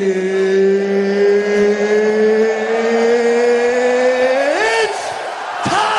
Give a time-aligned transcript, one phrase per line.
[0.00, 0.14] It's
[5.64, 5.98] time!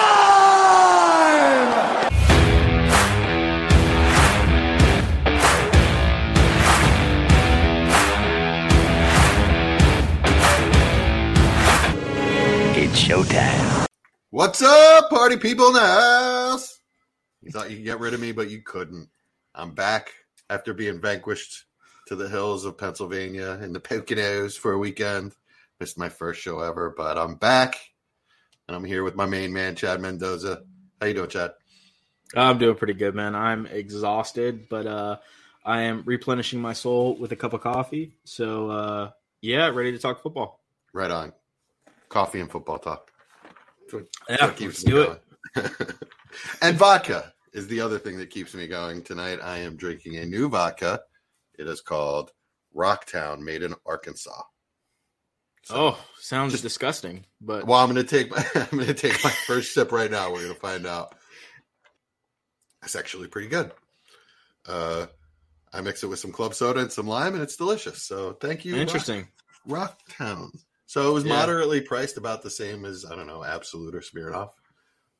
[12.77, 13.86] It's showtime.
[14.29, 16.79] What's up, party people in the house?
[17.41, 19.09] You thought you could get rid of me, but you couldn't.
[19.54, 20.13] I'm back
[20.50, 21.66] after being vanquished
[22.10, 25.32] to the hills of Pennsylvania in the Poconos for a weekend.
[25.80, 27.76] Missed my first show ever, but I'm back,
[28.68, 30.63] and I'm here with my main man, Chad Mendoza.
[30.99, 31.52] How you doing, Chad?
[32.35, 33.35] I'm doing pretty good, man.
[33.35, 35.18] I'm exhausted, but uh,
[35.63, 38.16] I am replenishing my soul with a cup of coffee.
[38.23, 40.63] So, uh, yeah, ready to talk football.
[40.94, 41.32] Right on.
[42.10, 43.12] Coffee and football talk.
[43.91, 45.16] What- Yeah, what keeps let's me do
[45.62, 45.96] it.
[46.63, 49.38] and vodka is the other thing that keeps me going tonight.
[49.44, 51.02] I am drinking a new vodka.
[51.59, 52.31] It is called
[52.76, 54.44] Rocktown, made in Arkansas.
[55.66, 59.29] So- Oh, sounds Just- disgusting, but well, I'm gonna take my I'm gonna take my
[59.29, 60.32] first sip right now.
[60.32, 61.13] We're gonna find out.
[62.84, 63.71] It's actually pretty good.
[64.65, 65.07] Uh,
[65.73, 68.02] I mix it with some club soda and some lime, and it's delicious.
[68.02, 69.27] So thank you, Rock- interesting.
[69.67, 70.57] Rocktown.
[70.85, 71.33] So it was Yeah.
[71.35, 74.52] moderately priced, about the same as I don't know, Absolut or Smirnoff.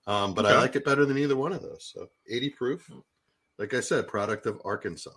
[0.08, 1.92] Um, but I like it better than either one of those.
[1.94, 2.90] So 80 proof,
[3.60, 5.12] like I said, product of Arkansas.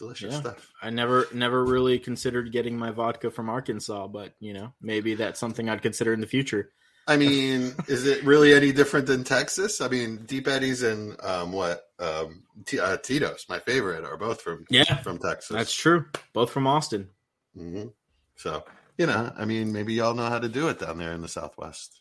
[0.00, 0.40] Delicious Yeah.
[0.40, 0.72] stuff.
[0.82, 5.38] I never, never really considered getting my vodka from Arkansas, but you know, maybe that's
[5.38, 6.72] something I'd consider in the future.
[7.06, 9.80] I mean, is it really any different than Texas?
[9.80, 14.40] I mean, Deep Eddies and um, what um, T- uh, Tito's, my favorite, are both
[14.40, 15.02] from Yeah.
[15.02, 15.54] from Texas.
[15.56, 16.06] That's true.
[16.32, 17.10] Both from Austin.
[17.54, 17.88] hmm
[18.36, 18.64] So
[18.96, 21.28] you know, I mean, maybe y'all know how to do it down there in the
[21.28, 22.00] Southwest.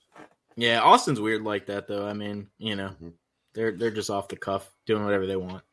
[0.55, 2.05] Yeah, Austin's weird like that, though.
[2.07, 3.13] I mean, you know, Mhm.
[3.53, 5.63] they're they're just off the cuff, doing whatever they want.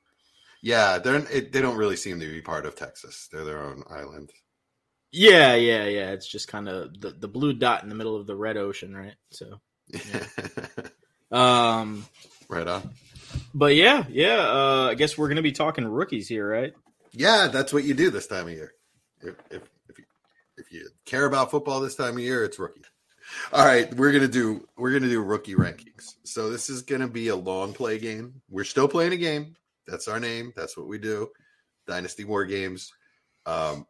[0.67, 3.29] Yeah, they're it, they don't really seem to be part of Texas.
[3.31, 4.33] They're their own island.
[5.13, 6.11] Yeah, yeah, yeah.
[6.11, 8.93] It's just kind of the, the blue dot in the middle of the red ocean,
[8.93, 9.15] right?
[9.31, 9.61] So,
[11.31, 12.05] um,
[12.49, 12.91] right on.
[13.55, 14.39] but yeah, yeah.
[14.39, 16.73] Uh, I guess we're gonna be talking rookies here, right?
[17.13, 18.73] Yeah, that's what you do this time of year.
[19.21, 20.05] If if if you,
[20.57, 22.83] if you care about football this time of year, it's rookie.
[23.53, 26.17] All right, we're gonna do we're gonna do rookie rankings.
[26.25, 28.43] So this is gonna be a long play game.
[28.51, 29.55] We're still playing a game.
[29.87, 30.53] That's our name.
[30.57, 31.29] That's what we do.
[31.87, 32.93] Dynasty War Games.
[33.45, 33.87] Um,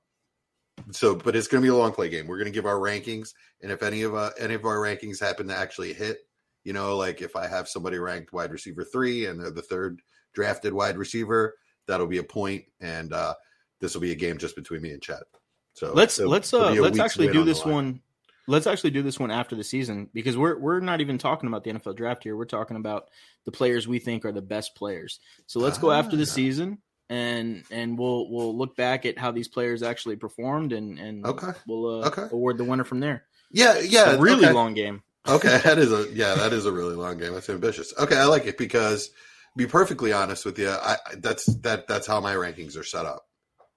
[0.91, 2.27] so, but it's going to be a long play game.
[2.27, 5.19] We're going to give our rankings, and if any of uh, any of our rankings
[5.19, 6.19] happen to actually hit,
[6.65, 10.01] you know, like if I have somebody ranked wide receiver three and they're the third
[10.35, 11.55] drafted wide receiver,
[11.87, 13.35] that'll be a point, and uh,
[13.81, 15.23] this will be a game just between me and Chad.
[15.73, 18.01] So Let's let's uh let's actually do this one.
[18.49, 21.65] Let's actually do this one after the season because we're we're not even talking about
[21.65, 22.37] the NFL draft here.
[22.37, 23.09] We're talking about
[23.45, 25.19] the players we think are the best players.
[25.47, 26.27] So let's go after the Ah.
[26.27, 31.27] season and and we'll we'll look back at how these players actually performed and and
[31.27, 31.53] Okay.
[31.67, 32.29] we'll uh, Okay.
[32.31, 33.25] award the winner from there.
[33.51, 34.53] Yeah, yeah, It's a really okay.
[34.55, 35.03] long game.
[35.29, 37.33] Okay, that is a yeah, that is a really long game.
[37.35, 37.93] That's ambitious.
[37.99, 39.11] Okay, I like it because,
[39.57, 43.27] be perfectly honest with you, I- that's that that's how my rankings are set up.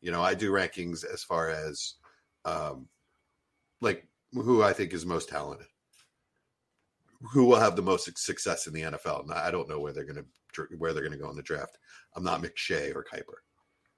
[0.02, 1.96] You know, I do rankings as far as,
[2.46, 2.88] um,
[3.81, 5.67] like who I think is most talented,
[7.31, 9.23] who will have the most success in the NFL.
[9.23, 10.25] And I don't know where they're gonna
[10.78, 11.78] where they're gonna go in the draft.
[12.16, 13.40] I'm not McShay or Kiper.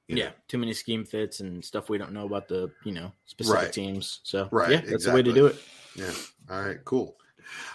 [0.07, 0.23] you know?
[0.23, 3.61] Yeah, too many scheme fits and stuff we don't know about the you know specific
[3.61, 3.73] Right.
[3.73, 4.19] teams.
[4.23, 5.55] So Right, yeah, that's the way to do it.
[5.95, 6.13] Yeah.
[6.49, 6.83] All right.
[6.85, 7.15] Cool.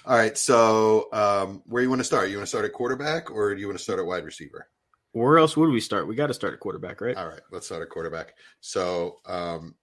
[0.06, 0.36] All right.
[0.38, 2.30] So, um, where you want to start?
[2.30, 4.68] You want to start at quarterback, or do you want to start at wide receiver?
[5.12, 6.06] Where else would we start?
[6.08, 7.16] We got to start at quarterback, right?
[7.16, 7.40] All right.
[7.50, 8.34] Let's start at quarterback.
[8.60, 9.74] So, um,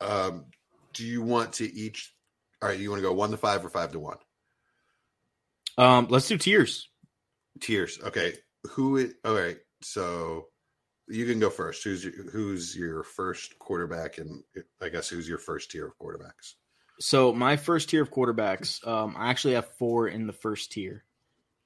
[0.00, 0.46] um,
[0.92, 2.14] do you want to each?
[2.60, 2.78] All right.
[2.78, 4.18] You want to go one to five or five to one?
[5.78, 6.88] Um, let's do tiers.
[7.60, 7.98] Tiers.
[8.02, 8.34] Okay.
[8.70, 8.96] Who?
[8.98, 9.56] Is, all right.
[9.82, 10.46] So
[11.08, 11.84] you can go first.
[11.84, 14.42] Who's your, who's your first quarterback, and
[14.80, 16.54] I guess who's your first tier of quarterbacks?
[17.00, 21.04] So my first tier of quarterbacks, um, I actually have four in the first tier.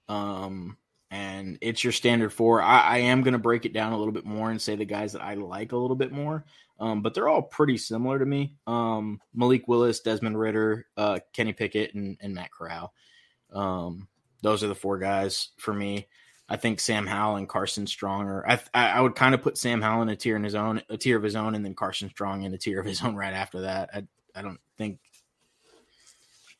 [0.08, 0.78] Um,
[1.10, 2.62] and it's your standard four.
[2.62, 4.84] I, I am going to break it down a little bit more and say the
[4.84, 6.44] guys that I like a little bit more.
[6.78, 8.54] Um, but they're all pretty similar to me.
[8.66, 12.92] Um, Malik Willis, Desmond Ridder, uh, Kenny Pickett, and, and Matt Corral.
[13.52, 14.08] Um,
[14.42, 16.08] those are the four guys for me.
[16.48, 18.48] I think Sam Howell and Carson Strong are.
[18.48, 20.96] I, I would kind of put Sam Howell in a tier in his own, a
[20.96, 23.32] tier of his own, and then Carson Strong in a tier of his own right
[23.32, 23.90] after that.
[23.92, 25.00] I I don't think.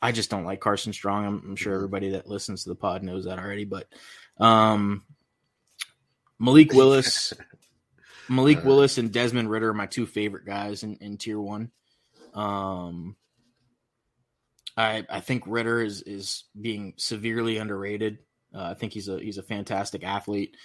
[0.01, 1.25] I just don't like Carson Strong.
[1.25, 3.65] I'm, I'm sure everybody that listens to the pod knows that already.
[3.65, 3.87] But
[4.39, 5.03] um,
[6.37, 7.33] Malik Willis,
[8.29, 8.65] Malik right.
[8.65, 11.71] Willis, and Desmond Ridder are my two favorite guys in, in tier one.
[12.33, 13.15] Um,
[14.75, 18.19] I I think Ridder is is being severely underrated.
[18.53, 20.55] Uh, I think he's a he's a fantastic athlete.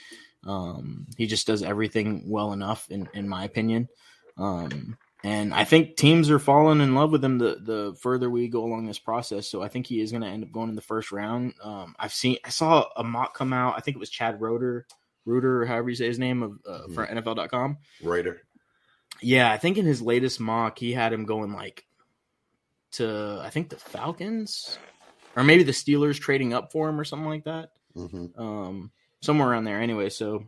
[0.46, 3.88] Um, he just does everything well enough, in in my opinion.
[4.36, 8.48] Um, and I think teams are falling in love with him the the further we
[8.48, 9.48] go along this process.
[9.48, 11.54] So I think he is going to end up going in the first round.
[11.62, 13.74] Um, I've seen I saw a mock come out.
[13.76, 14.86] I think it was Chad Roeder,
[15.24, 16.94] Reuter, or however you say his name of uh, Mhm.
[16.94, 17.78] for NFL.com.
[18.02, 18.42] Reuter.
[19.20, 21.84] Yeah, I think in his latest mock he had him going like
[22.92, 24.78] to I think the Falcons
[25.36, 27.70] or maybe the Steelers trading up for him or something like that.
[27.94, 28.90] hmm Um,
[29.20, 29.80] somewhere around there.
[29.80, 30.44] Anyway, so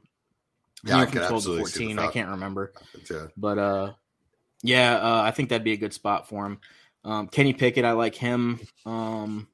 [0.85, 1.99] Yeah, I from twelve to absolutely see the fourteen.
[1.99, 2.73] I can't remember.
[3.11, 3.27] Yeah.
[3.37, 3.93] But uh,
[4.63, 6.59] yeah, uh, I think that'd be a good spot for him.
[7.05, 8.61] Um, Kenny Pickett, I like him.
[8.87, 9.47] Um,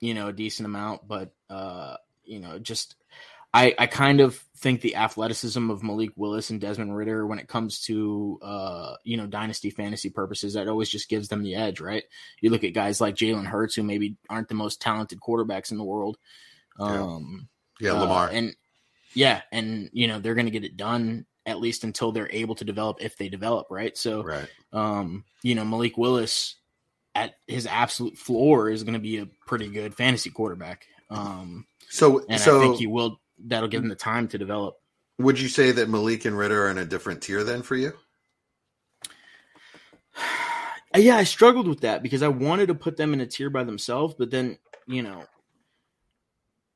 [0.00, 2.94] you know, a decent amount, but uh, you know, just
[3.54, 7.48] I I kind of think the athleticism of Malik Willis and Desmond Ridder when it
[7.48, 11.80] comes to uh, you know, dynasty fantasy purposes, that always just gives them the edge,
[11.80, 12.04] right?
[12.40, 15.78] You look at guys like Jalen Hurts, who maybe aren't the most talented quarterbacks in
[15.78, 16.16] the world.
[16.78, 17.02] Yeah.
[17.02, 17.48] Um,
[17.80, 18.28] Yeah, uh, Lamar.
[18.32, 18.54] and
[19.14, 22.54] yeah, and you know they're going to get it done at least until they're able
[22.54, 23.98] to develop if they develop, right?
[23.98, 24.48] So, right.
[24.72, 26.56] um, you know Malik Willis
[27.14, 30.86] at his absolute floor is going to be a pretty good fantasy quarterback.
[31.10, 33.20] Um, So, and so I think he will.
[33.38, 34.78] That'll give him the time to develop.
[35.18, 37.92] would you say that Malik and Ridder are in a different tier then for you?
[40.96, 43.64] yeah, I struggled with that because I wanted to put them in a tier by
[43.64, 45.24] themselves, but then you know,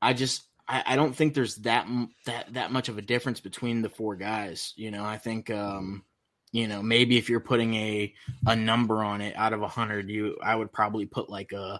[0.01, 1.87] I just I, I don't think there's that
[2.25, 4.73] that that much of a difference between the four guys.
[4.75, 6.03] You know, I think um,
[6.51, 8.13] you know maybe if you're putting a
[8.45, 11.79] a number on it out of a hundred, you I would probably put like a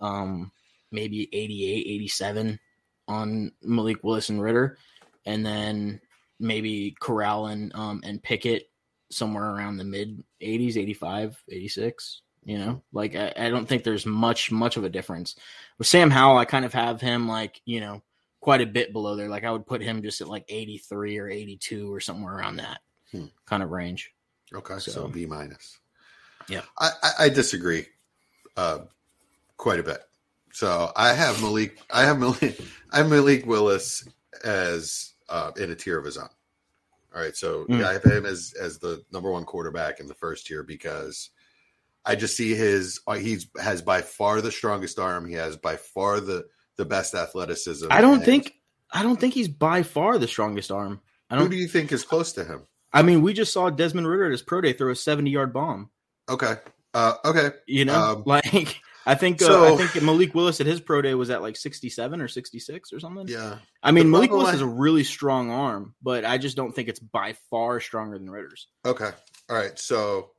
[0.00, 0.50] um
[0.90, 2.60] maybe 88, 87
[3.08, 4.78] on Malik Willis and Ridder,
[5.26, 6.00] and then
[6.40, 8.70] maybe Corral and um and Pickett
[9.10, 14.04] somewhere around the mid 80s 85 86 you know like I, I don't think there's
[14.06, 15.36] much much of a difference
[15.78, 18.02] with sam howell i kind of have him like you know
[18.40, 21.28] quite a bit below there like i would put him just at like 83 or
[21.28, 22.80] 82 or somewhere around that
[23.12, 23.26] Hmm.
[23.46, 24.12] kind of range
[24.52, 25.78] Okay, so, So- B minus.
[26.48, 26.62] Yeah.
[26.78, 27.86] I, I, I disagree
[28.56, 28.80] uh,
[29.56, 30.00] quite a bit.
[30.54, 31.78] So I have Malik.
[31.92, 32.60] I have Malik.
[32.92, 34.06] I have Malik Willis
[34.44, 36.28] as uh, in a tier of his own.
[37.14, 37.80] All right, so Mm.
[37.80, 41.30] yeah, I have him as as the number one quarterback in the first tier because
[42.04, 43.00] I just see his.
[43.06, 45.26] Uh, he's has by far the strongest arm.
[45.28, 46.44] He has by far the
[46.76, 47.86] the best athleticism.
[47.90, 48.52] i don't think
[48.92, 51.00] i don't think he's by far the strongest arm
[51.30, 52.62] i don't Who do you think is close to him?
[52.92, 55.52] i mean we just saw desmond ridder at his pro day throw a 70 yard
[55.52, 55.90] bomb
[56.28, 56.54] Okay.
[56.92, 57.50] Uh, okay.
[57.68, 61.14] you know Um, like i think uh, i think malik willis at his pro day
[61.14, 63.58] was at like 67 or 66 or something Yeah.
[63.82, 66.88] I mean, The Malik Willis has a really strong arm, but I just don't think
[66.88, 68.66] it's by far stronger than Ridder's.
[68.86, 69.10] Okay.
[69.50, 69.78] All right.
[69.78, 70.30] So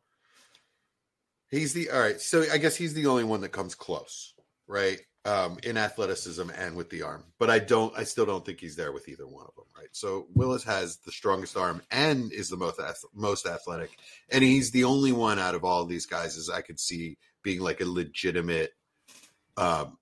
[1.49, 2.19] he's the all right.
[2.19, 4.33] So I guess he's the only one that comes close,
[4.67, 4.99] right?
[5.25, 7.23] Um, in athleticism and with the arm.
[7.39, 9.89] But I don't I still don't think he's there with either one of them, right?
[9.91, 12.79] So Willis has the strongest arm and is the most
[13.13, 13.91] most athletic.
[14.29, 17.17] And he's the only one out of all of these guys as I could see
[17.45, 18.71] being like a legitimate
[19.55, 19.97] um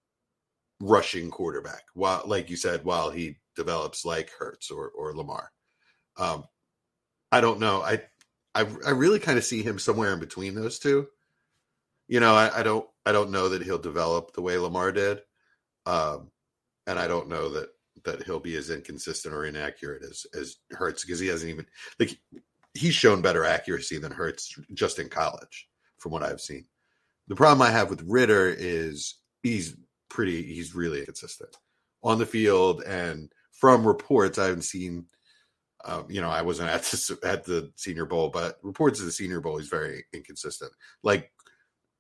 [0.80, 1.84] rushing quarterback.
[1.94, 5.52] While like you said, while he develops like Hurts or or Lamar.
[6.18, 6.46] Um
[7.32, 7.82] I don't know.
[7.82, 8.02] I
[8.56, 11.08] I, I really kind of see him somewhere in between those two.
[12.08, 15.22] You know, I, I don't I don't know that he'll develop the way Lamar did,
[15.86, 16.30] um,
[16.86, 17.70] and I don't know that
[18.06, 21.66] that he'll be as inconsistent or inaccurate as as Hurts because he hasn't even
[22.00, 22.20] like
[22.74, 26.66] he's shown better accuracy than Hurts just in college from what I've seen.
[27.28, 29.76] The problem I have with Ridder is he's
[30.10, 31.56] pretty he's really inconsistent
[32.04, 35.06] on the field and from reports I haven't seen
[35.86, 39.12] um, you know, I wasn't at the, at the Senior Bowl, but reports of the
[39.12, 40.72] Senior Bowl, he's very inconsistent.
[41.04, 41.32] Like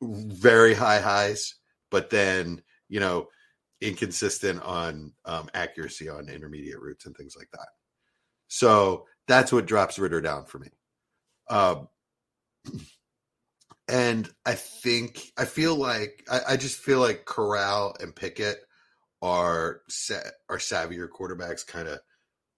[0.01, 1.55] very high highs,
[1.91, 3.27] but then you know,
[3.81, 7.67] inconsistent on um, accuracy on intermediate routes and things like that.
[8.47, 10.69] So that's what drops Ridder down for me.
[11.49, 11.87] Um,
[13.93, 18.57] and I think I feel like I, I just feel like Corral and Pickett
[19.21, 19.81] are
[20.49, 21.99] are savvier quarterbacks, kind of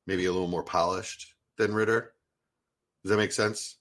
[0.07, 2.13] maybe a little more polished than Ridder.
[3.03, 3.75] Does that make sense?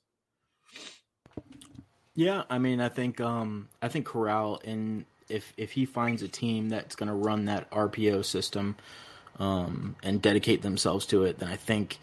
[2.16, 6.28] Yeah, I mean, I think um, I think Corral and if if he finds a
[6.28, 8.74] team that's going to run that RPO system
[9.38, 12.00] um, and dedicate themselves to it, then I think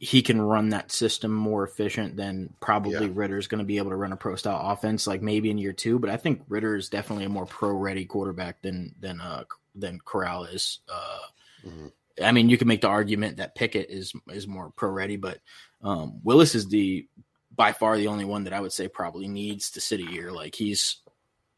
[0.00, 3.12] he can run that system more efficient than probably Yeah.
[3.12, 5.72] Ridder's going to be able to run a pro style offense like maybe in year
[5.72, 5.98] two.
[5.98, 10.00] But I think Ridder is definitely a more pro ready quarterback than than uh than
[10.04, 10.80] Corral is.
[10.88, 11.18] Uh,
[11.66, 11.92] Mhm.
[12.22, 15.40] I mean, you can make the argument that Pickett is is more pro ready, but
[15.82, 17.06] um, Willis is the
[17.54, 20.32] by far the only one that I would say probably needs to sit a year.
[20.32, 20.98] Like he's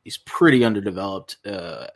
[0.05, 1.87] he's pretty underdeveloped uh,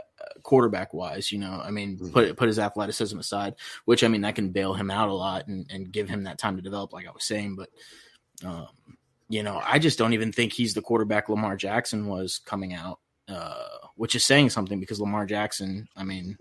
[0.43, 1.31] quarterback wise.
[1.33, 2.13] You know, I mean, Mhm.
[2.13, 3.55] put put his athleticism aside,
[3.85, 6.39] which I mean that can bail him out a lot and, and give him that
[6.39, 7.57] time to develop, like I was saying.
[7.57, 7.71] But
[8.45, 8.69] um,
[9.29, 13.01] you know, I just don't even think he's the quarterback Lamar Jackson was coming out,
[13.29, 16.37] uh, which is saying something because Lamar Jackson, I mean,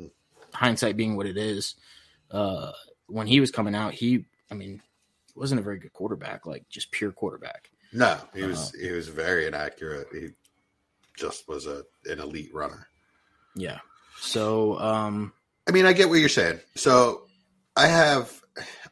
[0.53, 1.75] hindsight being what it is,
[2.31, 2.71] uh,
[3.07, 4.81] when he was coming out, he, I mean,
[5.35, 7.69] wasn't a very good quarterback, like just pure quarterback.
[7.91, 10.07] No, he was uh, he was very inaccurate.
[10.11, 10.29] He
[11.15, 12.87] just was a an elite runner.
[13.55, 13.79] Yeah.
[14.19, 15.33] So, um,
[15.67, 16.59] I mean, I get what you're saying.
[16.75, 17.23] So,
[17.75, 18.31] I have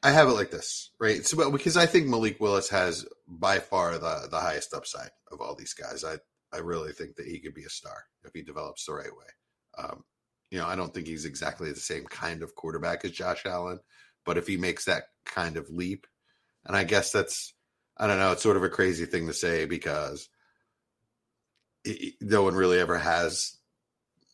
[0.04, 1.26] I have it like this, right?
[1.26, 5.56] So, because I think Malik Willis has by far the the highest upside of all
[5.56, 6.04] these guys.
[6.04, 6.18] I
[6.54, 9.84] I really think that he could be a star if he develops the right way.
[9.84, 10.04] Um,
[10.50, 13.80] you know, I don't think he's exactly the same kind of quarterback as Josh Allen,
[14.26, 16.08] but if he makes that kind of leap,
[16.66, 17.54] and I guess that's
[17.98, 20.28] I don't know, it's sort of a crazy thing to say because
[22.20, 23.58] no one really ever has,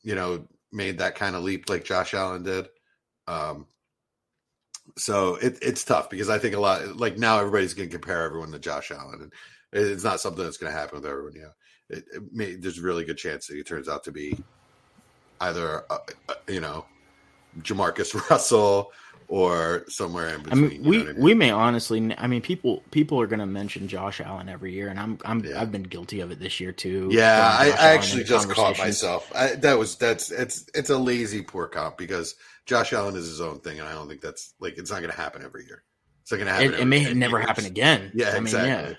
[0.08, 2.70] you know, made that kind of leap like Josh Allen did.
[3.28, 3.68] Um,
[4.96, 8.24] so it, it's tough because I think a lot like now everybody's going to compare
[8.24, 9.34] everyone to Josh Allen, and
[9.74, 11.34] it's not something that's going to happen with everyone.
[11.34, 11.50] Know,
[11.90, 14.42] it, it may, there's a really good chance that he turns out to be
[15.42, 15.98] either uh,
[16.30, 16.86] uh, you know
[17.60, 18.94] Jamarcus Russell
[19.28, 20.66] or somewhere in between.
[20.66, 21.16] I mean, we I mean?
[21.18, 22.16] we may honestly.
[22.18, 25.44] I mean, people people are going to mention Josh Allen every year, and I'm I'm
[25.44, 25.62] yeah.
[25.62, 27.10] I've been guilty of it this year too.
[27.12, 29.32] Yeah, I, I actually just caught myself.
[29.36, 33.42] I, that was that's it's it's a lazy poor cop because Josh Allen is his
[33.42, 35.84] own thing, and I don't think that's like it's not going to happen every year.
[36.22, 36.74] It's not going to happen.
[36.74, 37.48] It, it may never years.
[37.48, 38.12] happen again.
[38.14, 38.70] Yeah, I exactly.
[38.70, 38.94] Mean, yeah.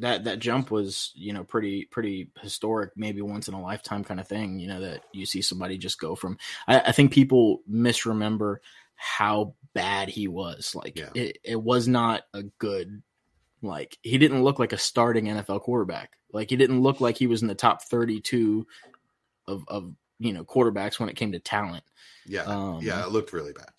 [0.00, 4.20] That that jump was you know pretty pretty historic, maybe once in a lifetime kind
[4.20, 4.60] of thing.
[4.60, 6.38] You know that you see somebody just go from.
[6.68, 8.60] I, I think people misremember
[8.98, 10.74] how bad he was.
[10.74, 11.10] Like yeah.
[11.14, 13.02] it, it was not a good
[13.62, 16.12] like he didn't look like a starting NFL quarterback.
[16.32, 18.66] Like he didn't look like he was in the top 32
[19.46, 21.84] of of you know quarterbacks when it came to talent.
[22.26, 23.70] Yeah, um, yeah, it looked really bad.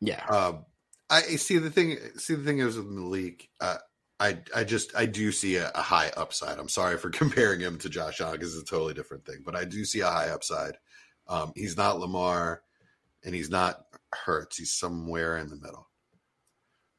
[0.00, 0.64] Yeah, um,
[1.10, 1.98] I see the thing.
[2.16, 3.50] See the thing is with Malik.
[3.60, 3.78] Uh,
[4.18, 6.58] I I just I do see a, a, high upside.
[6.58, 9.56] I'm sorry for comparing him to Josh Allen because it's a totally different thing, but
[9.56, 10.78] I do see a high upside.
[11.28, 12.62] Um, he's not Lamar,
[13.24, 13.83] and he's not
[14.14, 14.58] Hurts.
[14.58, 15.88] He's somewhere in the middle,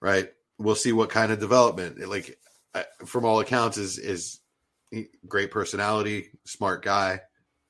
[0.02, 0.30] right?
[0.58, 2.00] We'll see what kind of development.
[2.08, 2.38] Like
[3.06, 4.40] from all accounts, is is
[5.28, 7.20] great personality, smart guy.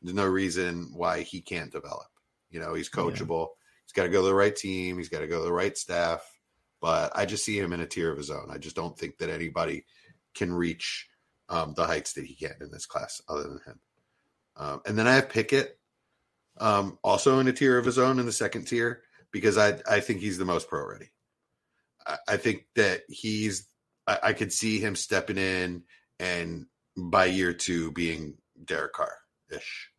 [0.01, 2.07] There's no reason why he can't develop.
[2.49, 3.47] You know, he's coachable.
[3.47, 3.55] Yeah.
[3.85, 4.97] He's got to go to the right team.
[4.97, 6.23] He's got to go to the right staff.
[6.81, 8.49] But I just see him in a tier of his own.
[8.51, 9.85] I just don't think that anybody
[10.35, 11.07] can reach
[11.49, 13.79] um, the heights that he can in this class other than him.
[14.57, 15.79] Um, and then I have Pickett,
[16.57, 19.01] um, also in a tier of his own in the second tier
[19.35, 21.11] because I I think he's the most pro ready.
[22.07, 23.67] I, I think that he's
[24.07, 25.83] I, I, could see him stepping in
[26.21, 29.17] and by year two being Derek Carr
[29.53, 29.89] ish.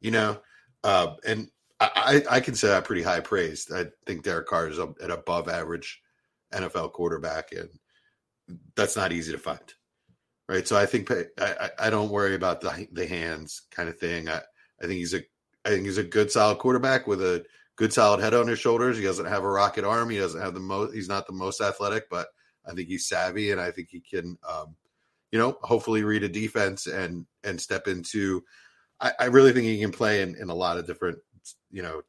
[0.00, 0.40] You know,
[0.82, 3.70] uh, and I, I consider that pretty high praise.
[3.70, 6.00] I think Derek Carr is a, an above average
[6.54, 7.68] NFL quarterback, and
[8.76, 9.74] that's not easy to find,
[10.48, 10.66] right?
[10.66, 14.26] So I think I, I don't worry about the the hands kind of thing.
[14.26, 14.40] I,
[14.82, 15.20] I think he's a
[15.66, 17.44] I think he's a good solid quarterback with a
[17.78, 18.98] good solid head on his shoulders.
[18.98, 20.10] He doesn't have a rocket arm.
[20.10, 20.94] He doesn't have the most.
[20.94, 22.28] He's not the most athletic, but
[22.66, 24.76] I think he's savvy, and I think he can, um,
[25.32, 28.44] you know, hopefully read a defense and and step into.
[29.00, 31.18] I, I really think he can play in, in a lot of different
[31.70, 32.02] you know,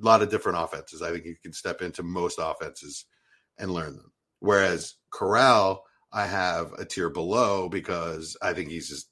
[0.00, 1.02] a lot of different offenses.
[1.02, 3.06] I think he can step into most offenses
[3.58, 4.12] and learn them.
[4.40, 9.08] Whereas Corral, I have a tier below because I think he's just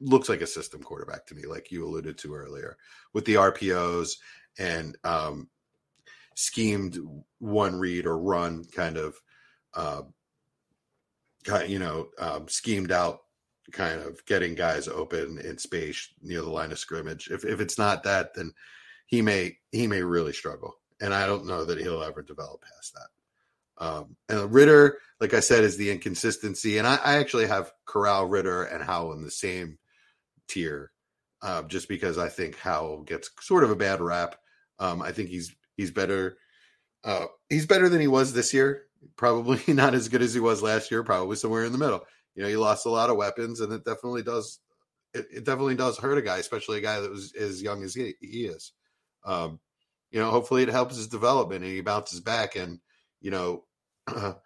[0.00, 2.76] looks like a system quarterback to me, like you alluded to earlier,
[3.14, 4.12] with the RPOs
[4.58, 5.48] and um,
[6.34, 6.98] schemed
[7.38, 9.16] one read or run kind of,
[9.74, 10.02] uh,
[11.66, 13.20] you know, um, schemed out
[13.72, 17.28] kind of getting guys open in space near the line of scrimmage.
[17.30, 18.52] If if it's not that, then
[19.06, 22.94] he may he may really struggle, and I don't know that he'll ever develop past
[22.94, 23.84] that.
[23.84, 28.26] Um, and Ridder, like I said, is the inconsistency, and I, I actually have Corral,
[28.26, 29.78] Ridder, and Howell in the same
[30.48, 30.90] tier,
[31.42, 34.36] uh, just because I think Howell gets sort of a bad rap.
[34.78, 36.38] Um, I think he's he's better.
[37.04, 38.84] Uh, he's better than he was this year.
[39.16, 41.02] Probably not as good as he was last year.
[41.02, 42.04] Probably somewhere in the middle
[42.38, 44.60] you know, he lost a lot of weapons, and it definitely does.
[45.12, 47.96] It, it definitely does hurt a guy, especially a guy that was as young as
[47.96, 48.70] he, he is.
[49.24, 49.58] Um,
[50.12, 52.54] you know, hopefully it helps his development and he bounces back.
[52.54, 52.78] And
[53.20, 53.64] you know,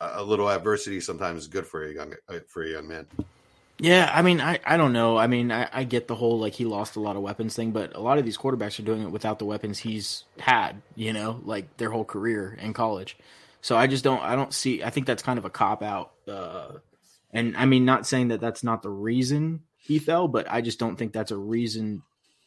[0.00, 3.06] a little adversity sometimes is good for a young uh, for a young man.
[3.78, 5.18] Yeah, I mean, I, I don't know.
[5.18, 7.72] I mean, I, I get the whole like he lost a lot of weapons thing,
[7.72, 11.12] but a lot of these quarterbacks are doing it without the weapons he's had, you
[11.12, 13.18] know, like their whole career in college.
[13.60, 14.82] So I just don't, I don't see.
[14.82, 16.72] I think that's kind of a cop out uh,
[17.32, 20.78] and I mean, not saying that that's not the reason he fell, but I just
[20.78, 22.02] don't think that's a reason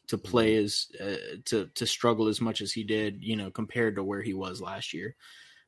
[0.07, 3.95] to play as uh, to to struggle as much as he did, you know, compared
[3.95, 5.15] to where he was last year.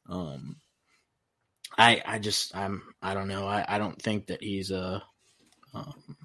[0.09, 0.57] Um,
[1.77, 3.47] I I just I'm I don't know.
[3.47, 5.03] I, I don't think that he's a
[5.73, 6.17] um,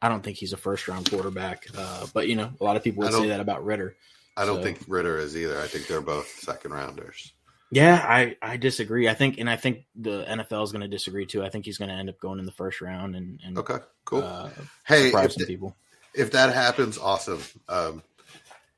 [0.00, 1.66] I don't think he's a first round quarterback.
[1.76, 3.96] Uh, but you know, a lot of people would say that about Ridder.
[4.36, 5.60] I don't So- think Ridder is either.
[5.60, 7.32] I think they're both second rounders.
[7.70, 9.08] Yeah, I I disagree.
[9.08, 11.42] I think and I think the NFL is going to disagree too.
[11.42, 13.78] I think he's going to end up going in the first round and and Okay,
[14.04, 14.22] cool.
[14.22, 14.50] uh,
[14.84, 15.74] hey, surprise some th- people.
[16.14, 17.40] if that happens, awesome.
[17.70, 18.02] Um,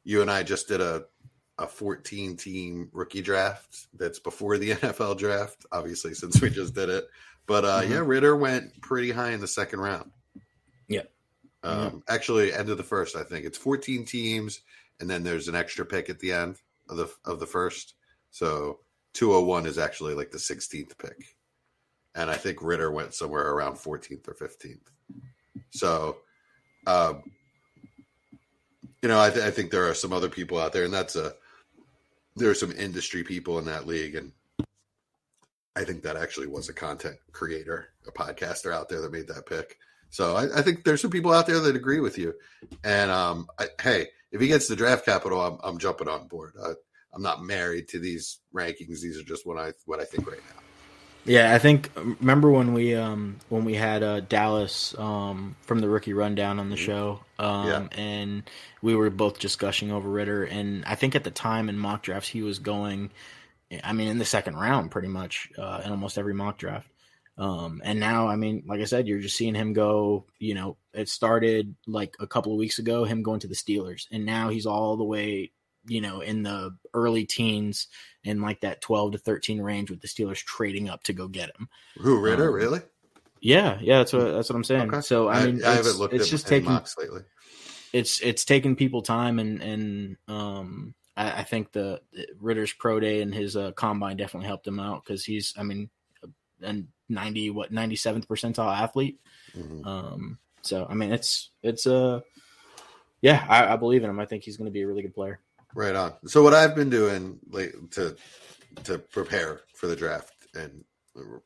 [0.04, 1.06] you and I just did a
[1.58, 6.88] a 14 team rookie draft that's before the NFL draft, obviously since we just did
[6.88, 7.06] it.
[7.46, 7.90] But uh, Mhm.
[7.90, 10.10] yeah, Ridder went pretty high in the second round.
[10.88, 11.02] Yeah.
[11.62, 14.60] Um, Actually, end of the first, I think it's 14 teams,
[15.00, 17.94] and then there's an extra pick at the end of the of the first.
[18.30, 18.80] So
[19.14, 21.36] 201 is actually like the 16th pick,
[22.14, 24.90] and I think Ridder went somewhere around 14th or 15th.
[25.70, 26.18] So,
[26.86, 27.22] um,
[29.02, 31.16] you know, I, th- I think there are some other people out there, and that's
[31.16, 31.34] a
[32.36, 34.32] there are some industry people in that league, and
[35.76, 39.46] I think that actually was a content creator, a podcaster out there that made that
[39.46, 39.78] pick.
[40.10, 42.34] So I, I think there's some people out there that agree with you.
[42.84, 46.52] And um, I, hey, if he gets the draft capital, I'm, I'm jumping on board.
[46.62, 46.72] I,
[47.12, 49.00] I'm not married to these rankings.
[49.00, 50.60] These are just what I what I think right now.
[51.26, 55.88] Yeah, I think remember when we um when we had uh Dallas um from the
[55.88, 57.88] rookie rundown on the show um Yeah.
[57.92, 58.42] and
[58.82, 62.02] we were both just gushing over Ridder and I think at the time in mock
[62.02, 63.10] drafts he was going
[63.82, 66.88] I mean in the second round pretty much uh in almost every mock draft.
[67.36, 70.76] Um and now I mean like I said you're just seeing him go, you know,
[70.92, 74.48] it started like a couple of weeks ago him going to the Steelers and now
[74.48, 75.52] he's all the way
[75.86, 77.88] you know in the early teens
[78.22, 81.50] in like that 12 to 13 range with the Steelers trading up to go get
[81.58, 81.68] him.
[81.98, 82.48] Who Ridder?
[82.48, 82.80] Um, really?
[83.44, 84.88] Yeah, yeah, that's what that's what I'm saying.
[84.88, 85.00] Okay.
[85.02, 87.22] So I mean, I, it's, haven't looked it's at just taking mocks lately.
[87.92, 93.00] it's it's taking people time, and and um, I, I think the, the Ridder's pro
[93.00, 95.90] day and his uh, combine definitely helped him out because he's, I mean,
[96.62, 99.20] a ninety what ninety seventh percentile athlete.
[99.56, 99.86] Mhm.
[99.86, 102.20] Um, so I mean, it's it's uh,
[103.20, 104.20] yeah, I, I believe in him.
[104.20, 105.40] I think he's going to be a really good player.
[105.74, 106.14] Right on.
[106.26, 108.16] So what I've been doing late to
[108.84, 110.84] to prepare for the draft and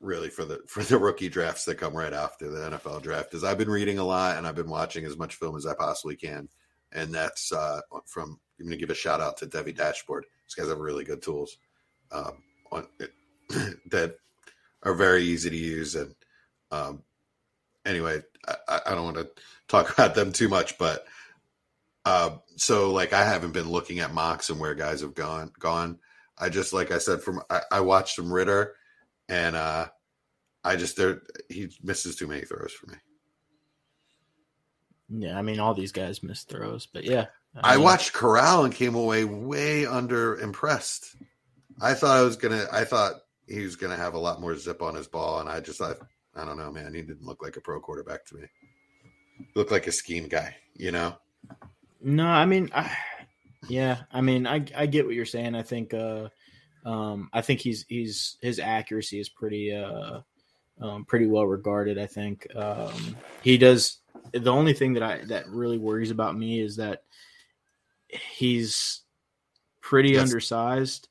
[0.00, 3.44] really for the for the rookie drafts that come right after the NFL draft is
[3.44, 6.16] I've been reading a lot and I've been watching as much film as I possibly
[6.16, 6.48] can.
[6.92, 10.24] And that's uh, from I'm going to give a shout out to Devi Dashboard.
[10.46, 11.58] These guys have really good tools
[12.10, 12.86] um, on
[13.90, 14.16] that
[14.82, 15.94] are very easy to use.
[15.94, 16.14] And
[16.70, 17.02] um,
[17.84, 19.28] anyway, I- I, don't want to
[19.68, 21.06] talk about them too much, but
[22.04, 25.98] uh, so like I haven't been looking at mocks and where guys have gone gone.
[26.38, 28.74] I just like I said from I, I watched some Ridder
[29.28, 29.88] and uh
[30.64, 32.96] I just there he misses too many throws for me.
[35.08, 38.74] Yeah, I mean, all these guys miss throws, but yeah, I mean, watched Corral and
[38.74, 41.16] came away way under impressed.
[41.80, 43.14] I thought I was gonna I thought
[43.46, 45.98] he was gonna have a lot more zip on his ball and I just thought
[46.34, 48.42] I don't know, man, he didn't look like a pro quarterback to me.
[49.54, 51.16] Looked like a scheme guy, you know?
[52.00, 52.96] No, I mean, I,
[53.68, 55.54] yeah, I mean, I I get what you're saying.
[55.54, 56.28] I think, uh,
[56.84, 60.20] um, I think he's he's his accuracy is pretty uh,
[60.80, 61.98] um, pretty well regarded.
[61.98, 63.98] I think um, he does.
[64.32, 67.02] The only thing that I that really worries about me is that
[68.08, 69.02] he's
[69.80, 70.22] pretty Yes.
[70.22, 71.08] undersized,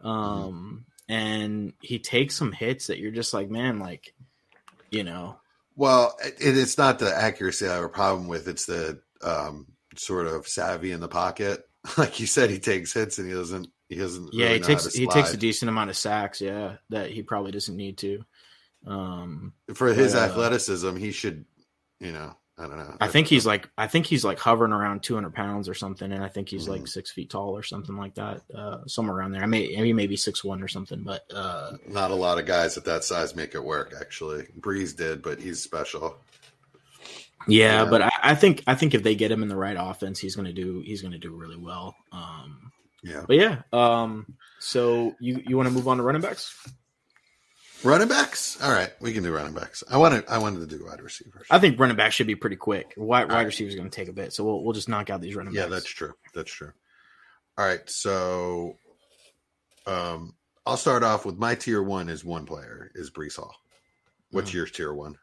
[0.00, 4.14] um, and he takes some hits that you're just like, man, like,
[4.90, 5.38] you know,
[5.76, 8.48] Well, it, it's not the accuracy I have a problem with.
[8.48, 11.66] It's the um, sort of savvy in the pocket.
[11.96, 13.68] Like you said, he takes hits and he doesn't.
[13.88, 14.34] He doesn't.
[14.34, 16.40] Yeah, really he takes he takes a decent amount of sacks.
[16.42, 18.22] Yeah, that he probably doesn't need to.
[18.86, 20.96] Um, for his but, uh, athleticism.
[20.96, 21.46] He should,
[21.98, 22.94] you know, I don't know.
[23.00, 26.22] I think he's like I think he's like hovering around 200 pounds or something, and
[26.22, 26.88] I think he's like Mhm.
[26.88, 29.42] six feet tall or something like that, uh, somewhere around there.
[29.42, 32.44] I may he may be six one or something, but uh, not a lot of
[32.44, 33.94] guys at that size make it work.
[33.98, 36.18] Actually, Brees did, but he's special.
[37.48, 37.84] yeah.
[37.84, 37.90] Yeah.
[37.90, 40.36] But I, I think I think if they get him in the right offense, he's
[40.36, 41.96] gonna do he's gonna do really well.
[42.12, 44.26] Um, Yeah, but yeah, um,
[44.58, 46.54] so you you want to move on to running backs?
[47.82, 48.60] Running backs.
[48.62, 49.82] All right, we can do running backs.
[49.90, 50.24] I wanted.
[50.28, 51.46] I wanted to do wide receivers.
[51.50, 52.92] I think running back should be pretty quick.
[52.96, 53.46] Wide, wide right.
[53.46, 55.62] receivers going to take a bit, so we'll we'll just knock out these running yeah,
[55.62, 55.70] backs.
[55.70, 56.12] Yeah, that's true.
[56.34, 56.72] That's true.
[57.56, 58.76] All right, so
[59.86, 60.34] um,
[60.66, 63.54] I'll start off with my tier one is one player is Breece Hall.
[64.30, 64.54] What's Mhm.
[64.54, 65.16] your tier one?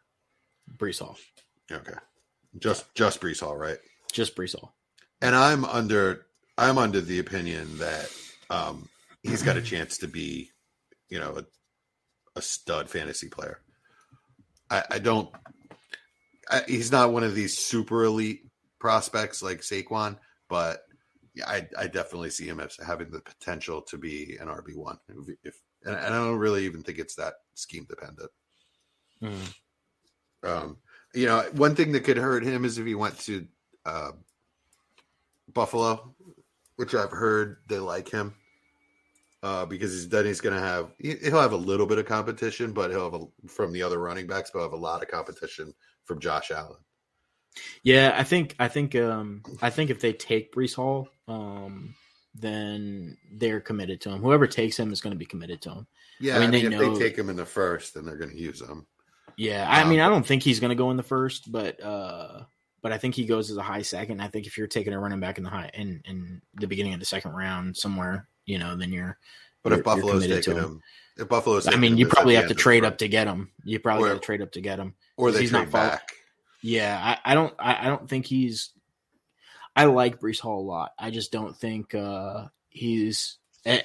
[0.77, 1.17] Breece Hall,
[1.71, 1.93] Okay,
[2.57, 3.77] just just Breece Hall, right?
[4.11, 4.73] just Breece Hall.
[5.21, 6.25] and I'm under
[6.57, 8.11] I'm under the opinion that
[8.49, 8.89] um,
[9.21, 10.49] he's got a chance to be,
[11.09, 11.45] you know, a,
[12.37, 13.59] a stud fantasy player.
[14.69, 15.29] I, I don't.
[16.49, 18.45] I, he's not one of these super elite
[18.79, 20.83] prospects like Saquon, but
[21.45, 24.97] I, I definitely see him as having the potential to be an RB one
[25.43, 28.29] if, and I don't really even think it's that scheme dependent.
[29.21, 29.53] Mm.
[30.43, 30.77] Um,
[31.13, 33.47] you know, one thing that could hurt him is if he went to
[33.85, 34.11] uh,
[35.53, 36.13] Buffalo,
[36.75, 38.35] which I've heard they like him
[39.43, 42.73] uh, because he's then he's going to have he'll have a little bit of competition,
[42.73, 45.09] but he'll have a, from the other running backs, but he'll have a lot of
[45.09, 45.73] competition
[46.05, 46.77] from Josh Allen.
[47.83, 51.95] Yeah, I think I think um I think if they take Breece Hall, um,
[52.35, 54.21] then they're committed to him.
[54.21, 55.87] Whoever takes him is going to be committed to him.
[56.19, 58.05] Yeah, I I mean, mean, they if know- they take him in the first, then
[58.05, 58.85] they're going to use him.
[59.37, 61.81] Yeah, I Um, mean, I don't think he's going to go in the first, but
[61.83, 62.43] uh,
[62.81, 64.19] but I think he goes as a high second.
[64.21, 66.93] I think if you're taking a running back in the high in in the beginning
[66.93, 69.19] of the second round somewhere, you know, then you're.
[69.61, 70.81] But you're- if Buffalo's taking him,
[71.17, 73.51] if Buffalo's, I mean, you probably have to trade up to get him.
[73.63, 74.95] You probably Or- have to trade up to get him.
[75.17, 76.09] or they he's not back.
[76.63, 77.53] Yeah, I, I don't.
[77.59, 78.71] I, I don't think he's.
[79.75, 80.93] I like Breece Hall a lot.
[80.97, 83.37] I just don't think uh he's.
[83.65, 83.81] Eh,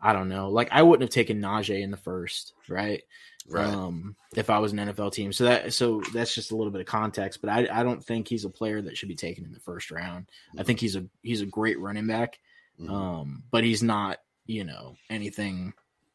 [0.00, 0.48] I don't know.
[0.50, 3.02] Like I wouldn't have taken Najee in the first, right?
[3.48, 3.66] Right.
[3.66, 6.80] Um, if I was an NFL team, so that so that's just a little bit
[6.80, 7.40] of context.
[7.42, 9.90] But I I don't think he's a player that should be taken in the first
[9.90, 10.26] round.
[10.56, 12.38] I think he's a he's a great running back,
[12.80, 12.90] Mhm.
[12.90, 15.72] um, but he's not you know anything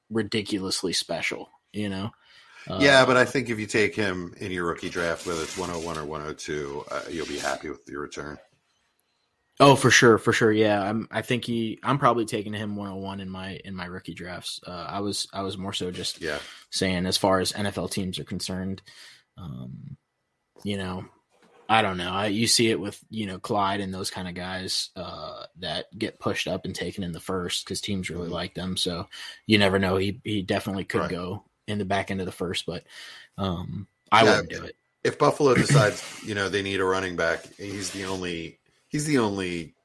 [0.10, 1.50] ridiculously special.
[1.74, 2.12] You know.
[2.70, 5.58] Uh, yeah, but I think if you take him in your rookie draft, whether it's
[5.58, 8.38] 101 or 102, uh, you'll be happy with your return.
[9.60, 10.52] Oh, for sure, for sure.
[10.52, 11.08] Yeah, I'm.
[11.10, 11.80] I think he.
[11.82, 14.60] I'm probably taking him 101 in my in my rookie drafts.
[14.68, 15.28] Uh, I was.
[15.34, 16.40] I was more so just Yeah.
[16.70, 18.82] saying as far as NFL teams are concerned.
[19.38, 19.98] Um,
[20.64, 21.06] you know,
[21.70, 22.12] I don't know.
[22.12, 25.86] I you see it with you know Clyde and those kind of guys uh, that
[25.98, 28.32] get pushed up and taken in the first because teams really Mhm.
[28.32, 28.78] like them.
[28.78, 29.08] So
[29.46, 29.98] you never know.
[29.98, 31.12] He he definitely could Right.
[31.12, 32.84] go in the back end of the first, but
[33.38, 34.76] um, I Yeah, wouldn't do it.
[35.04, 39.18] If Buffalo decides, you know, they need a running back, he's the only he's the
[39.20, 39.76] only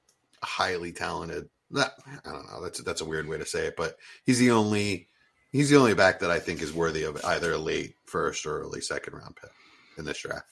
[0.43, 1.49] highly talented.
[1.71, 2.63] That I don't know.
[2.63, 5.09] That's that's a weird way to say it, but he's the only
[5.51, 8.61] he's the only back that I think is worthy of either a late first or
[8.61, 9.51] early second round pick
[9.99, 10.52] in this draft.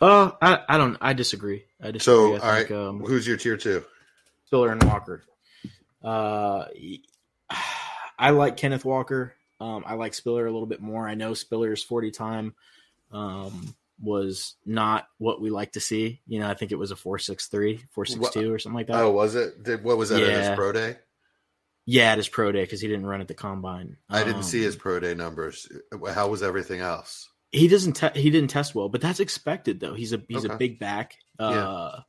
[0.00, 0.96] Oh, I, I don't.
[1.00, 1.64] I disagree.
[1.82, 2.00] I disagree.
[2.00, 3.84] So, I all right, think, um, who's your tier two?
[4.46, 5.24] Spiller and Walker.
[6.02, 6.66] Uh,
[8.18, 9.34] I like Kenneth Walker.
[9.60, 11.08] Um, I like Spiller a little bit more.
[11.08, 12.54] I know Spiller's 40 time
[13.12, 16.20] um, was not what we like to see.
[16.28, 18.96] You know, I think it was a 463, 462 or something like that.
[18.96, 19.62] Oh, was it?
[19.64, 20.54] Did, what was that at his Yeah.
[20.54, 20.96] pro day?
[21.86, 23.96] Yeah, at his pro day because he didn't run at the combine.
[24.10, 25.68] I didn't Um, see his pro day numbers.
[26.12, 27.28] How was everything else?
[27.50, 27.94] He doesn't.
[27.94, 29.94] Te- he didn't test well, but that's expected though.
[29.94, 30.54] He's a he's Okay.
[30.54, 31.14] a big back.
[31.38, 32.00] Uh,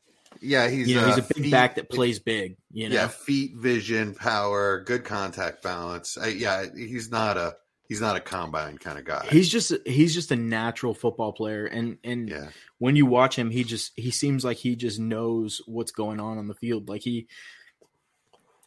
[0.42, 2.58] Yeah, he's you know, he's uh, a big feet- back that plays big.
[2.72, 6.18] You know, Yeah, feet, vision, power, good contact balance.
[6.18, 7.56] I, yeah, he's not a
[7.88, 9.26] he's not a combine kind of guy.
[9.32, 13.50] he's just he's just a natural football player, and and yeah, when you watch him,
[13.50, 16.90] he just he seems like he just knows what's going on on the field.
[16.90, 17.28] Like he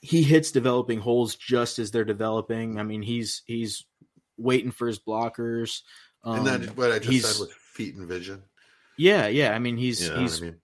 [0.01, 2.79] he hits developing holes just as they're developing.
[2.79, 3.85] I mean, he's he's
[4.37, 5.83] waiting for his blockers.
[6.25, 8.43] Um, and then what I just said with feet and vision.
[8.97, 9.53] yeah, yeah.
[9.55, 10.57] I mean, he's You know he's I mean?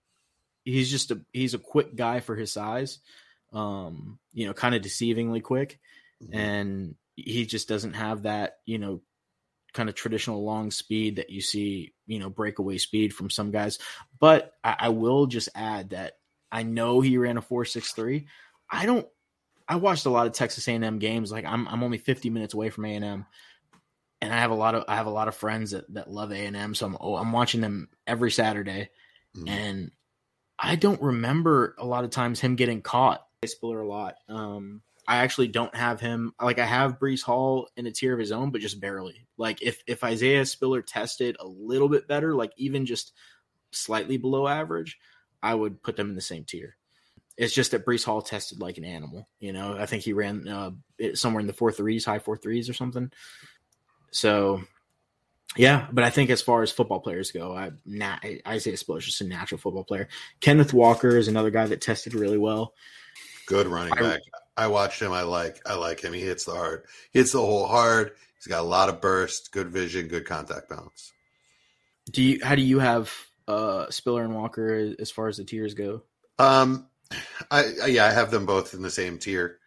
[0.65, 2.99] he's just a he's a quick guy for his size.
[3.53, 5.81] Um, you know, kind of deceivingly quick,
[6.23, 6.35] Mhm.
[6.35, 9.01] and he just doesn't have that you know
[9.73, 13.79] kind of traditional long speed that you see you know breakaway speed from some guys
[14.19, 16.15] but i, I will just add that
[16.51, 18.27] i know he ran a 463
[18.71, 19.07] i don't
[19.69, 22.71] i watched a lot of texas a&m games like i'm, I'm only 50 minutes away
[22.71, 23.27] from a&m
[24.21, 26.33] and i have a lot of i have a lot of friends that, that love
[26.33, 28.91] a&m so i'm, oh, I'm watching them every saturday
[29.37, 29.49] Mhm.
[29.49, 29.91] and
[30.59, 33.25] I don't remember a lot of times him getting caught.
[33.45, 34.17] I Spiller a lot.
[34.29, 38.19] Um, I actually don't have him like I have Breece Hall in a tier of
[38.19, 39.29] his own, but just barely.
[39.37, 43.13] Like if if Isaiah Spiller tested a little bit better, like even just
[43.71, 44.99] slightly below average,
[45.43, 46.77] I would put them in the same tier.
[47.37, 49.29] It's just that Breece Hall tested like an animal.
[49.39, 50.71] You know, I think he ran uh,
[51.15, 53.13] somewhere in the four threes, high four threes or something.
[54.11, 54.63] So
[55.57, 59.07] yeah, but I think as far as football players go, I na- Isaiah Spiller is
[59.07, 60.09] just a natural football player.
[60.41, 62.75] Kenneth Walker is another guy that tested really well.
[63.47, 64.21] Good running I- back.
[64.57, 65.13] I watched him.
[65.13, 66.13] I like I like him.
[66.13, 66.83] He hits the hard.
[67.13, 68.13] He hits the hole hard.
[68.37, 71.13] He's got a lot of burst, good vision, good contact balance.
[72.11, 72.41] Do you?
[72.43, 73.13] How do you have
[73.47, 76.03] uh, Spiller and Walker as far as the tiers go?
[76.41, 76.89] Um,
[77.51, 79.59] I, I yeah, I have them both in the same tier.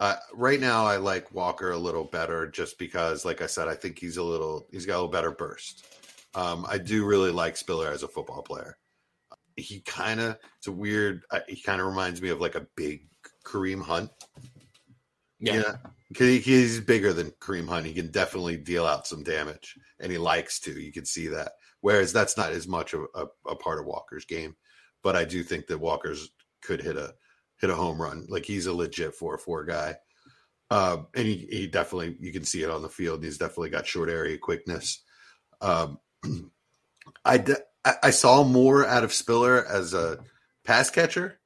[0.00, 3.74] Uh, right now, I like Walker a little better, just because, like I said, I
[3.74, 5.86] think he's a little he's got a little better burst.
[6.34, 8.76] Um, I do really like Spiller as a football player.
[9.56, 11.22] He kind of it's a weird.
[11.30, 13.06] Uh, he kind of reminds me of like a big
[13.46, 14.10] Kareem Hunt.
[15.38, 15.76] Yeah,
[16.08, 17.86] because he, he's bigger than Kareem Hunt.
[17.86, 20.72] He can definitely deal out some damage, and he likes to.
[20.72, 21.52] You can see that.
[21.82, 24.56] Whereas that's not as much of a, a part of Walker's game.
[25.02, 26.30] But I do think that Walker's
[26.62, 27.14] could hit a
[27.60, 28.26] hit a home run.
[28.28, 29.96] Like he's a legit four four guy.
[30.70, 33.22] Um, and he, he definitely you can see it on the field.
[33.22, 35.02] He's definitely got short area quickness.
[35.60, 35.98] Um,
[37.24, 37.62] I, de-
[38.02, 40.18] I saw more out of Spiller as a
[40.64, 41.38] pass catcher,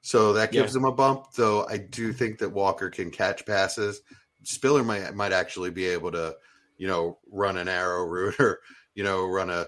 [0.00, 1.32] so that gives him a bump.
[1.34, 4.00] Though I do think that Walker can catch passes.
[4.44, 6.36] Spiller might might actually be able to,
[6.76, 8.60] you know, run an arrow route or
[8.94, 9.66] you know run a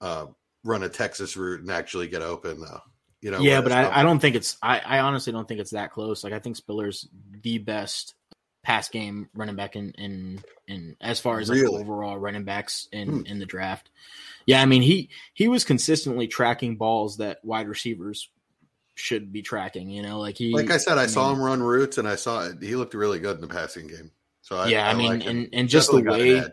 [0.00, 0.26] uh,
[0.64, 2.80] run a Texas route and actually get open though.
[3.22, 4.56] You know, yeah, but I, I don't think it's.
[4.60, 6.24] I, I honestly don't think it's that close.
[6.24, 7.08] Like I think Spiller's
[7.40, 8.14] the best
[8.64, 13.08] pass game running back in in, in as far as like overall running backs in
[13.08, 13.26] Hmm.
[13.26, 13.90] in the draft.
[14.44, 18.28] Yeah, I mean he he was consistently tracking balls that wide receivers
[18.94, 19.88] should be tracking.
[19.88, 22.16] You know, like he like I said, I, I saw him run routes, and I
[22.16, 24.10] saw he looked really good in the passing game.
[24.42, 26.48] So I, yeah, I, mean, like and and just the Definitely an way.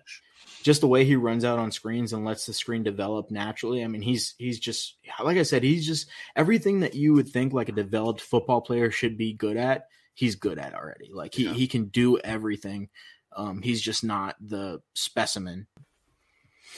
[0.64, 3.84] Just the way he runs out on screens and lets the screen develop naturally.
[3.84, 7.54] I mean, he's he's just like I said, he's just everything that you would think
[7.54, 9.88] like a developed football player should be good at.
[10.14, 11.10] He's good at already.
[11.14, 11.54] Like he Yeah.
[11.54, 12.90] he can do everything.
[13.36, 15.68] Um, he's just not the specimen.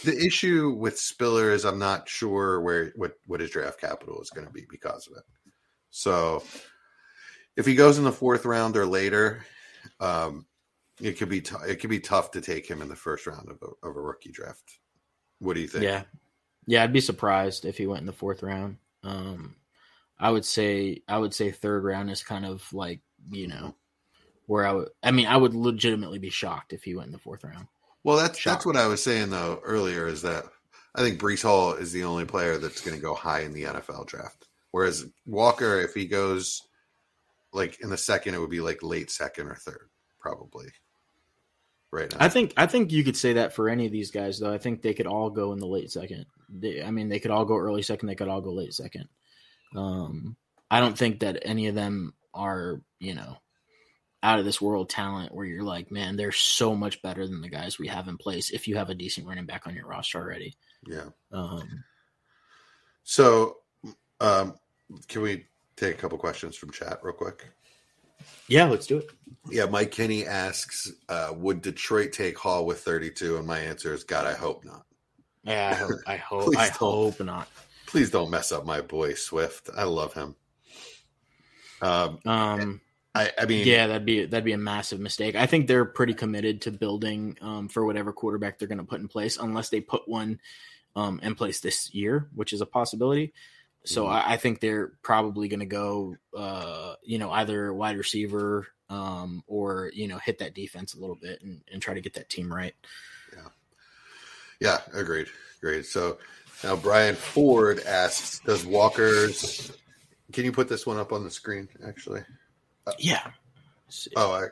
[0.03, 4.29] The issue with Spiller is I'm not sure where what what his draft capital is
[4.29, 5.23] going to be because of it.
[5.89, 6.43] So
[7.55, 9.45] if he goes in the fourth round or later,
[9.99, 10.45] um,
[11.01, 13.49] it could be t- it could be tough to take him in the first round
[13.49, 14.79] of a, of a rookie draft.
[15.39, 15.83] What do you think?
[15.83, 16.03] Yeah,
[16.67, 16.83] yeah.
[16.83, 18.77] I'd be surprised if he went in the fourth round.
[19.03, 19.55] Um,
[20.19, 23.75] I would say I would say third round is kind of like you know
[24.45, 24.89] where I would.
[25.01, 27.67] I mean, I would legitimately be shocked if he went in the fourth round.
[28.03, 28.53] Well, that's Shock.
[28.53, 30.45] that's what I was saying though earlier is that
[30.95, 33.63] I think Breece Hall is the only player that's going to go high in the
[33.63, 34.47] NFL draft.
[34.71, 36.61] Whereas Walker, if he goes
[37.53, 40.67] like in the second, it would be like late second or third, probably.
[41.91, 44.39] Right now, I think I think you could say that for any of these guys
[44.39, 44.53] though.
[44.53, 46.25] I think they could all go in the late second.
[46.49, 48.07] They, I mean, they could all go early second.
[48.07, 49.09] They could all go late second.
[49.75, 50.37] Um,
[50.69, 53.37] I don't think that any of them are you know
[54.23, 57.49] out of this world talent where you're like, man, they're so much better than the
[57.49, 58.51] guys we have in place.
[58.51, 60.55] If you have a decent running back on your roster already,
[60.87, 61.09] yeah.
[61.31, 61.83] um,
[63.03, 63.57] So,
[64.19, 64.55] um,
[65.07, 67.49] can we take a couple questions from chat real quick?
[68.47, 69.09] Yeah, let's do it.
[69.49, 74.03] Yeah, Mike Kinney asks, uh, "Would Detroit take Hall with 32?" And my answer is,
[74.03, 74.85] "God, I hope not.
[75.43, 75.99] Yeah, I hope.
[76.05, 76.57] I hope.
[76.57, 77.47] I hope not.
[77.87, 79.69] Please don't mess up my boy Swift.
[79.75, 80.35] I love him."
[81.81, 82.81] Um, Um,
[83.13, 85.35] I, I mean, Yeah, that'd be that'd be a massive mistake.
[85.35, 89.01] I think they're pretty committed to building um, for whatever quarterback they're going to put
[89.01, 90.39] in place, unless they put one
[90.95, 93.33] um, in place this year, which is a possibility.
[93.83, 94.11] So Mhm.
[94.11, 99.43] I, I think they're probably going to go, uh, you know, either wide receiver um,
[99.47, 102.29] or you know hit that defense a little bit and, and try to get that
[102.29, 102.75] team right.
[103.33, 103.47] Yeah,
[104.59, 105.27] yeah, agreed.
[105.59, 105.85] Agreed.
[105.85, 106.17] So
[106.63, 109.71] now Brian Ford asks, does Walker's
[110.33, 112.21] can you put this one up on the screen actually?
[112.99, 113.31] Yeah.
[114.15, 114.47] Oh, I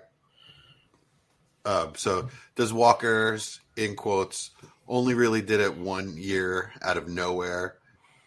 [1.69, 4.51] um, so does Walker's in quotes
[4.87, 7.75] only really did it one year out of nowhere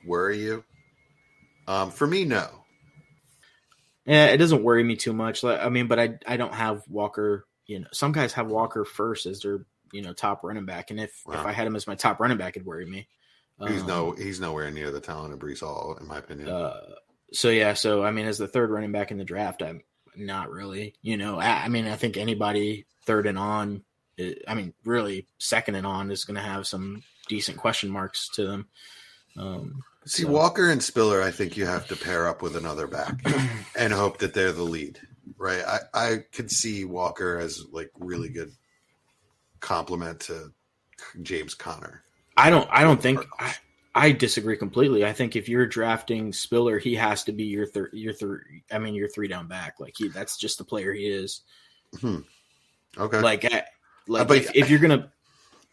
[0.05, 0.65] worry you?
[1.73, 2.49] Um, for me, no.
[4.05, 5.45] Yeah, it doesn't worry me too much.
[5.45, 7.47] I mean, but I I don't have Walker.
[7.67, 11.01] You know, some guys have Walker first as their you know top running back, and
[11.01, 13.07] if if I had him as my top running back, it'd worry me.
[13.67, 16.49] He's Um, no he's nowhere near the talent of Breece Hall, in my opinion.
[16.49, 16.81] Uh,
[17.33, 19.83] so yeah, so I mean, as the third running back in the draft, I'm
[20.17, 20.95] not really.
[21.01, 23.85] You know, I, I mean, I think anybody third and on,
[24.19, 28.29] eh, I mean, really second and on is going to have some decent question marks
[28.35, 28.69] to them.
[29.37, 32.87] Um, See, so- Walker and Spiller, I think you have to pair up with another
[32.87, 33.15] back
[33.77, 34.99] and hope that they're the lead,
[35.39, 35.63] right?
[35.67, 38.53] I, I could see Walker as like really good
[39.61, 40.53] complement to
[41.23, 42.03] James Conner.
[42.37, 42.69] I don't.
[42.71, 43.21] I don't think.
[43.39, 43.55] I,
[43.95, 45.05] I disagree completely.
[45.05, 47.91] I think if you're drafting Spiller, he has to be your third.
[47.93, 48.47] Your third.
[48.73, 49.79] I mean, your three down back.
[49.79, 50.09] Like he.
[50.09, 51.43] That's just the player he is.
[52.01, 52.21] Hmm.
[52.97, 53.21] Okay.
[53.21, 53.65] Like, I,
[54.09, 55.13] like but- if, if you're gonna.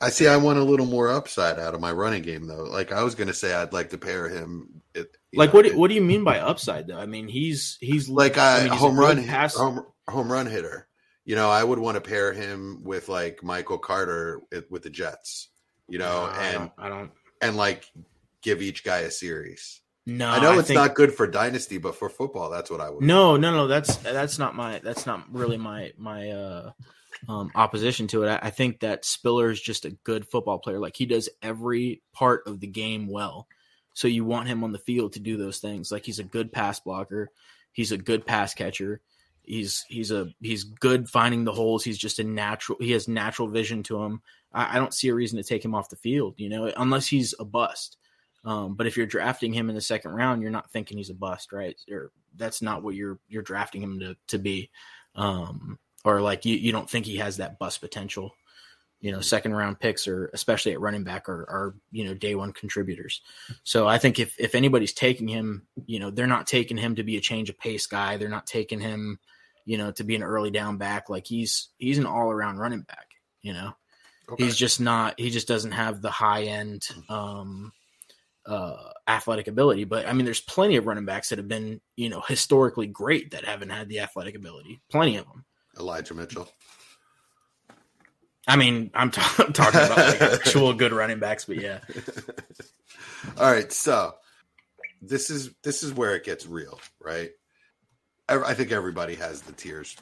[0.01, 0.27] I see.
[0.27, 2.63] I want a little more upside out of my running game, though.
[2.63, 4.81] Like I was going to say, I'd like to pair him.
[4.93, 5.65] It, Like know, what?
[5.65, 6.97] it- What do you mean by upside though?
[6.99, 10.45] I mean, he's he's like a I mean, home good run pass- home, home run
[10.47, 10.88] hitter.
[11.25, 15.49] You know, I would want to pair him with like Michael Carter with the Jets.
[15.88, 17.12] You know, I and don't, I don't.
[17.41, 17.85] and like
[18.41, 19.81] give each guy a series.
[20.05, 22.89] No, I know it's think- not good for dynasty, but for football, that's what I
[22.89, 23.03] would.
[23.03, 23.67] No, no, no.
[23.67, 24.79] That's that's not my.
[24.79, 26.71] That's not really my my uh,
[27.27, 28.29] um, opposition to it.
[28.29, 30.79] I, I think that Spiller is just a good football player.
[30.79, 33.47] Like he does every part of the game well.
[33.93, 35.91] So you want him on the field to do those things.
[35.91, 37.32] Like he's a good pass blocker.
[37.71, 39.01] He's a good pass catcher.
[39.43, 41.84] He's he's a he's good finding the holes.
[41.84, 42.77] He's just a natural.
[42.79, 44.21] He has natural vision to him.
[44.53, 46.36] I, I don't see a reason to take him off the field.
[46.38, 47.97] You know, unless he's a bust.
[48.45, 51.15] Um, but if you're drafting him in the second round, you're not thinking he's a
[51.15, 51.75] bust, right?
[51.91, 54.69] Or that's not what you're you're drafting him to to be.
[55.15, 58.33] Um, or like you, you don't think he has that bust potential.
[59.01, 62.35] You know, second round picks or especially at running back are, are you know day
[62.35, 63.21] one contributors.
[63.63, 67.03] So I think if if anybody's taking him, you know, they're not taking him to
[67.03, 68.17] be a change of pace guy.
[68.17, 69.19] They're not taking him,
[69.65, 71.09] you know, to be an early down back.
[71.09, 73.07] Like he's he's an all around running back.
[73.41, 73.73] You know,
[74.31, 74.43] Okay.
[74.43, 75.17] he's just not.
[75.17, 77.71] He just doesn't have the high end um,
[78.45, 78.75] uh,
[79.07, 79.85] athletic ability.
[79.85, 83.31] But I mean, there's plenty of running backs that have been you know historically great
[83.31, 84.81] that haven't had the athletic ability.
[84.91, 85.45] Plenty of them.
[85.79, 86.49] Elijah Mitchell.
[88.47, 91.79] I mean, I'm, t- I'm talking about like actual good running backs, but yeah,
[93.37, 94.15] All right, so
[95.01, 97.31] this is this is where it gets real, right?
[98.27, 99.95] I, I think everybody has the tiers.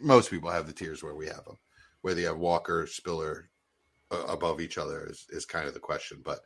[0.00, 1.58] Most people have the tiers where we have them.
[2.02, 3.50] Whether you have Walker, Spiller
[4.10, 6.20] uh, above each other is, is kind of the question.
[6.24, 6.40] But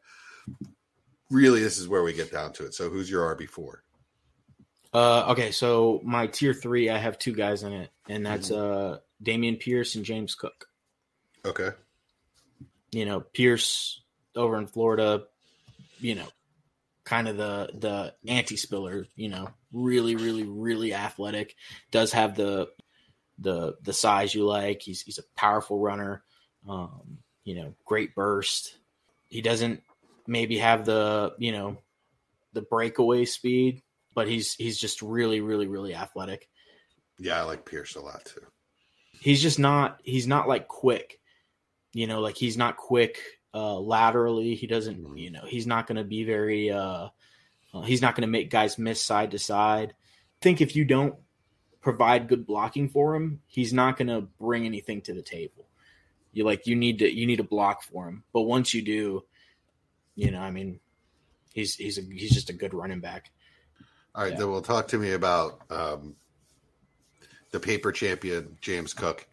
[1.31, 2.75] really, this is where we get down to it.
[2.75, 3.83] So, who's your RB four?
[4.93, 8.99] Uh, okay, so my tier three, I have two guys in it, and that's uh
[9.23, 10.67] Dameon Pierce and James Cook.
[11.45, 11.71] Okay,
[12.93, 14.01] You know, Pierce
[14.35, 15.25] over in Florida,
[15.99, 16.27] you know,
[17.05, 19.07] kind of the the anti spiller.
[19.15, 21.55] You know, really, really, really athletic.
[21.91, 22.69] Does have the
[23.39, 24.83] the the size you like.
[24.83, 26.23] He's he's a powerful runner.
[26.69, 28.77] Um, you know, great burst.
[29.29, 29.83] He doesn't
[30.27, 31.79] maybe have the you know
[32.53, 33.83] the breakaway speed,
[34.21, 36.47] but he's he's just really, really, really athletic.
[37.19, 38.43] yeah, I like Pierce a lot too.
[39.21, 41.19] he's just not he's not like quick
[41.95, 43.19] you know like he's not quick
[43.55, 45.19] uh laterally he doesn't Mhm.
[45.19, 47.09] you know he's not going to be very uh
[47.85, 51.15] he's not going to make guys miss side to side I think if you don't
[51.81, 55.67] provide good blocking for him he's not going to bring anything to the table
[56.33, 59.25] you like you need to you need to block for him but once you do
[60.15, 60.79] you know i mean
[61.55, 63.31] he's he's a, he's just a good running back
[64.15, 64.39] All right, Yeah.
[64.39, 66.17] then we'll talk to me about um,
[67.53, 69.27] the paper champion James Cook.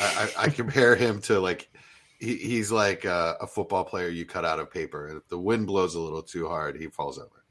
[0.00, 1.68] I, I, I compare him to like
[2.18, 5.38] he, he's like uh, a football player you cut out of paper, and if the
[5.38, 7.44] wind blows a little too hard, he falls over.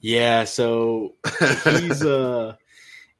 [0.00, 1.14] yeah so
[1.64, 2.54] he's uh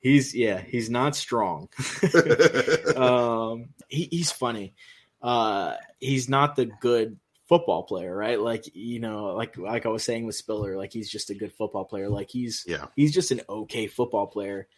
[0.00, 1.68] he's yeah he's not strong
[2.96, 4.74] um he, he's funny
[5.22, 8.40] uh he's not the good football player right?
[8.40, 11.52] Like you know like like i was saying with spiller like he's just a good
[11.52, 12.08] football player.
[12.08, 14.68] Like he's yeah, he's just an okay football player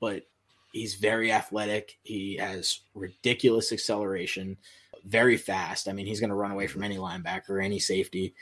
[0.00, 0.24] but
[0.72, 1.98] he's very athletic.
[2.02, 4.56] He has ridiculous acceleration
[5.04, 5.88] very fast.
[5.88, 8.34] I mean he's going to run away from any linebacker any safety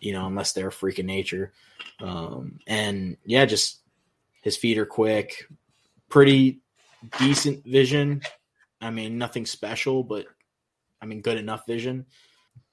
[0.00, 1.52] you know unless they're a freak of nature.
[2.00, 3.80] Um and yeah just
[4.42, 5.46] his feet are quick
[6.08, 6.60] pretty
[7.18, 8.22] decent vision.
[8.80, 10.26] I mean nothing special but
[11.02, 12.04] i mean good enough vision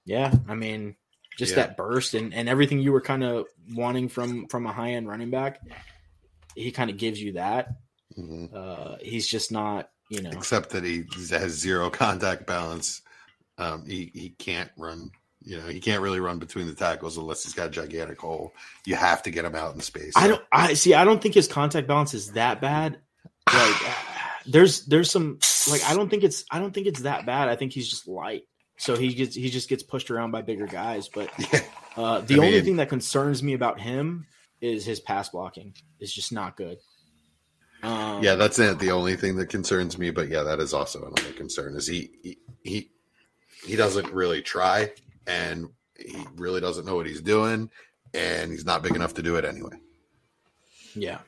[0.08, 0.96] yeah i mean
[1.38, 1.68] just Yeah.
[1.68, 5.08] that burst and, and everything you were kind of wanting from from a high end
[5.08, 5.60] running back
[6.56, 7.70] he kind of gives you that
[8.18, 8.52] Mhm.
[8.56, 13.02] uh he's just not you know except that he has zero contact balance.
[13.60, 15.12] Um, he he can't run.
[15.44, 18.54] You know, he can't really run between the tackles unless he's got a gigantic hole.
[18.86, 20.14] You have to get him out in space.
[20.16, 20.42] I don't.
[20.52, 20.94] I see.
[20.94, 23.00] I don't think his contact balance is that bad.
[23.54, 23.76] Like,
[24.46, 25.40] there's there's some
[25.70, 27.50] like I don't think it's I don't think it's that bad.
[27.50, 28.44] I think he's just light,
[28.78, 31.10] so he gets he just gets pushed around by bigger guys.
[31.10, 31.30] But
[31.98, 34.26] uh, the I only mean- thing that concerns me about him
[34.62, 36.78] is his pass blocking is just not good.
[37.84, 38.80] Um, Yeah, that's it.
[38.80, 41.76] The only thing that concerns me, but yeah, that is also another concern.
[41.76, 42.90] Is he he he,
[43.66, 44.92] he doesn't really try,
[45.28, 47.70] and he really doesn't know what he's doing,
[48.14, 49.76] and he's not big enough to do it anyway.
[50.96, 51.20] yeah,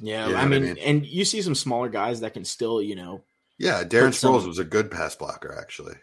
[0.00, 0.26] yeah.
[0.26, 0.78] You know I, what I mean, mean?
[0.78, 3.22] and you see some smaller guys that can still, you know,
[3.58, 5.96] Yeah, Darren But some- Sproles was a good pass blocker actually,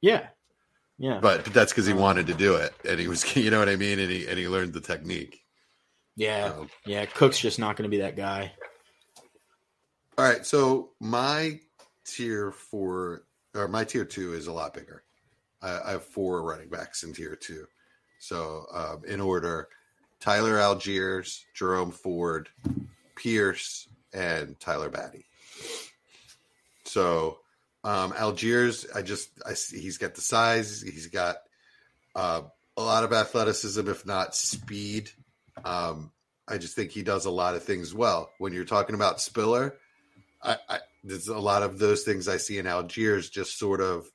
[0.00, 0.28] yeah,
[0.98, 3.58] yeah, but, but that's because he wanted to do it, and he was, you know
[3.58, 5.42] what I mean, and he and he learned the technique.
[6.16, 7.04] yeah, So, yeah.
[7.06, 8.52] Cook's just not going to be that guy.
[10.18, 11.60] all right, so my
[12.04, 15.02] tier four or my tier two is a lot bigger.
[15.62, 17.66] I, I have four running backs in tier two.
[18.18, 19.68] So um, in order,
[20.20, 22.48] Tyler Allgeier, Jerome Ford,
[23.14, 25.24] Pierce, and Tyler Badie.
[26.84, 27.38] So
[27.86, 31.36] um, Allgeier, I just I see he's got the size, he's got
[32.16, 32.42] uh,
[32.76, 35.10] a lot of athleticism, if not speed.
[35.64, 36.10] Um,
[36.48, 38.30] I just think he does a lot of things well.
[38.38, 39.76] When you're talking about Spiller,
[40.42, 44.10] I, I there's a lot of those things I see in Allgeier, just sort of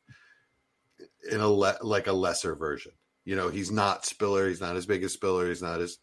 [1.31, 2.91] in a le- like a lesser version.
[3.23, 4.49] You know, he's not Spiller.
[4.49, 5.47] He's not as big as Spiller.
[5.47, 5.97] He's not as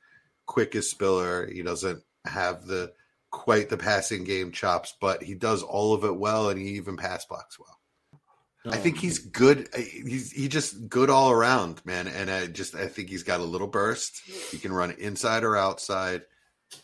[0.47, 1.47] quick as Spiller.
[1.47, 2.93] He doesn't have the
[3.31, 6.97] quite the passing game chops, but he does all of it well, and he even
[6.97, 7.79] pass blocks well.
[8.66, 9.68] I think Um, he's good.
[9.74, 12.09] He's he just good all around, man.
[12.09, 14.20] And I just I think he's got a little burst.
[14.51, 16.22] He can run inside or outside.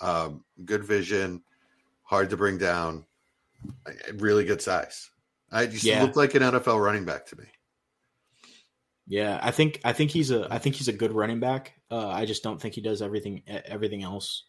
[0.01, 1.43] Um, good vision,
[2.05, 3.05] hard to bring down.
[4.15, 5.11] really good size.
[5.51, 6.03] I just Yeah.
[6.03, 7.47] looked like an NFL running back to me.
[9.07, 11.75] Yeah, I think I think he's a I think he's a good running back.
[11.91, 14.45] Uh, I just don't think he does everything everything else,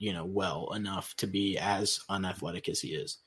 [0.00, 3.18] you know, well enough to be as unathletic as he is.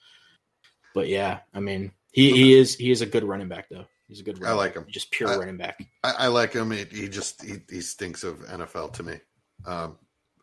[0.94, 3.86] But yeah, I mean, he, he is he is a good running back though.
[4.10, 4.38] He's a good.
[4.40, 4.84] I Running like back.
[4.86, 4.92] him.
[4.92, 5.80] just pure I- running back.
[6.04, 6.72] I, I like him.
[6.72, 9.20] He, he just he, he stinks of NFL to me.
[9.66, 9.98] Um,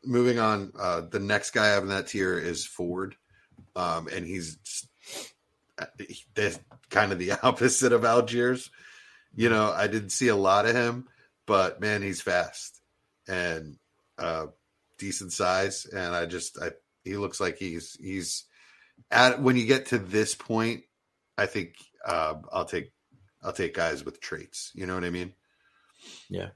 [0.04, 3.14] moving on, uh, the next guy I have in that tier is Ford,
[3.76, 4.56] um, and he's
[6.34, 6.58] that's
[6.90, 8.68] kind of the opposite of Allgeier.
[9.34, 11.06] You know, I didn't see a lot of him,
[11.46, 12.80] but man, he's fast
[13.28, 13.76] and
[14.18, 14.46] uh,
[15.01, 16.70] decent size, and I just I
[17.05, 18.44] he looks like he's he's
[19.11, 20.82] at when you get to this point,
[21.36, 21.74] I think
[22.07, 22.92] uh, I'll take
[23.42, 24.70] I'll take guys with traits.
[24.74, 25.32] You know what I mean?
[26.28, 26.51] Yeah.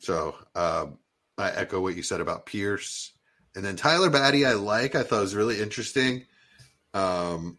[0.00, 0.98] So um,
[1.36, 3.12] I echo what you said about Pierce,
[3.54, 4.46] and then Tyler Badie.
[4.46, 4.94] I like.
[4.94, 6.24] I thought was really interesting.
[6.94, 7.58] Um,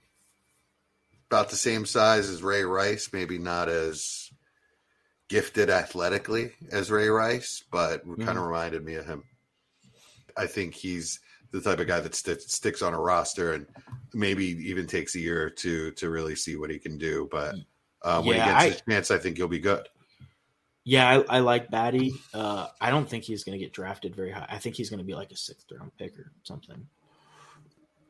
[1.29, 4.31] about the same size as Ray Rice, maybe not as
[5.27, 9.23] gifted athletically as Ray Rice, but kind of reminded me of him.
[10.37, 11.19] I think he's
[11.51, 13.65] the type of guy that st- sticks on a roster and
[14.13, 17.27] maybe even takes a year or two to really see what he can do.
[17.31, 17.55] But
[18.01, 19.87] uh, when Yeah, he gets I- his chance, I think he'll be good.
[20.83, 22.13] Yeah, I, I like Badie.
[22.33, 24.45] Uh, I don't think he's going to get drafted very high.
[24.49, 26.87] I think he's going to be like a sixth round pick or something.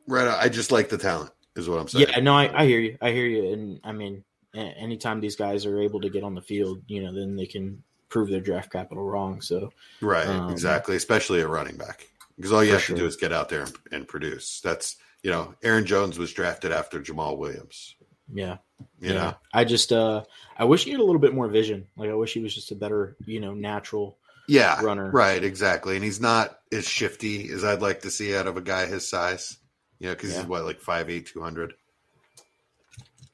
[0.08, 0.28] Right.
[0.28, 2.08] I just like the talent, is what I'm saying.
[2.10, 2.98] Yeah, no, I, I hear you.
[3.02, 3.52] I hear you.
[3.52, 4.24] And I mean,
[4.54, 7.82] anytime these guys are able to get on the field, you know, then they can
[8.10, 9.42] prove their draft capital wrong.
[9.42, 10.96] So Right, Um, exactly.
[10.96, 12.08] Especially a running back,
[12.38, 14.62] because all you For have to do is get out there and, and produce.
[14.62, 17.96] That's you know, Aaron Jones was drafted after Jamaal Williams.
[18.34, 18.58] yeah,
[19.00, 19.14] You yeah.
[19.14, 20.24] know, I just, uh,
[20.56, 21.88] I wish he had a little bit more vision.
[21.98, 24.18] Like I wish he was just a better, you know, natural
[24.48, 25.10] yeah, runner.
[25.12, 25.96] right, exactly.
[25.96, 29.10] And he's not as shifty as I'd like to see out of a guy his
[29.10, 29.58] size.
[30.00, 30.40] You know, because Yeah.
[30.42, 31.74] he's what like five eight, two hundred.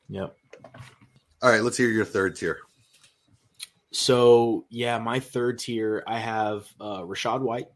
[0.08, 0.36] Yep.
[1.42, 2.60] All right, let's hear your third tier.
[3.92, 7.68] So yeah, my third tier, I have uh, Rachaad White.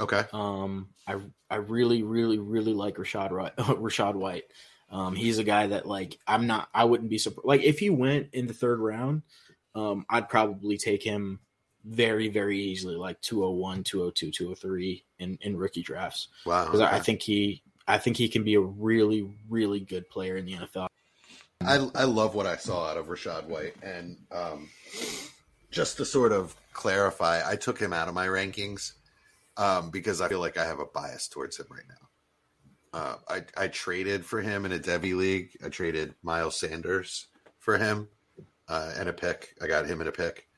[0.00, 1.16] Okay, Um, I
[1.50, 3.56] I really really really like Rachaad White.
[3.56, 4.44] Rachaad White.
[4.90, 6.68] Um, he's a guy that like I'm not.
[6.74, 7.46] I wouldn't be surprised.
[7.46, 9.22] Like if he went in the third round,
[9.74, 11.40] um, I'd probably take him
[11.84, 16.28] very very easily, like 201, 202, 203 in in rookie drafts.
[16.46, 16.64] wow.
[16.64, 20.36] Because I, I think he I think he can be a really really good player
[20.36, 20.86] in the NFL.
[21.62, 24.70] I I love what I saw out of Rachaad White, and um,
[25.70, 28.92] just to sort of clarify, I took him out of my rankings
[29.60, 32.98] um, because I feel like I have a bias towards him right now.
[32.98, 35.50] Uh, I I traded for him in a Debbie league.
[35.64, 37.26] I traded Miles Sanders
[37.58, 38.08] for him
[38.68, 39.54] uh, and a pick.
[39.62, 40.48] I got him in a pick,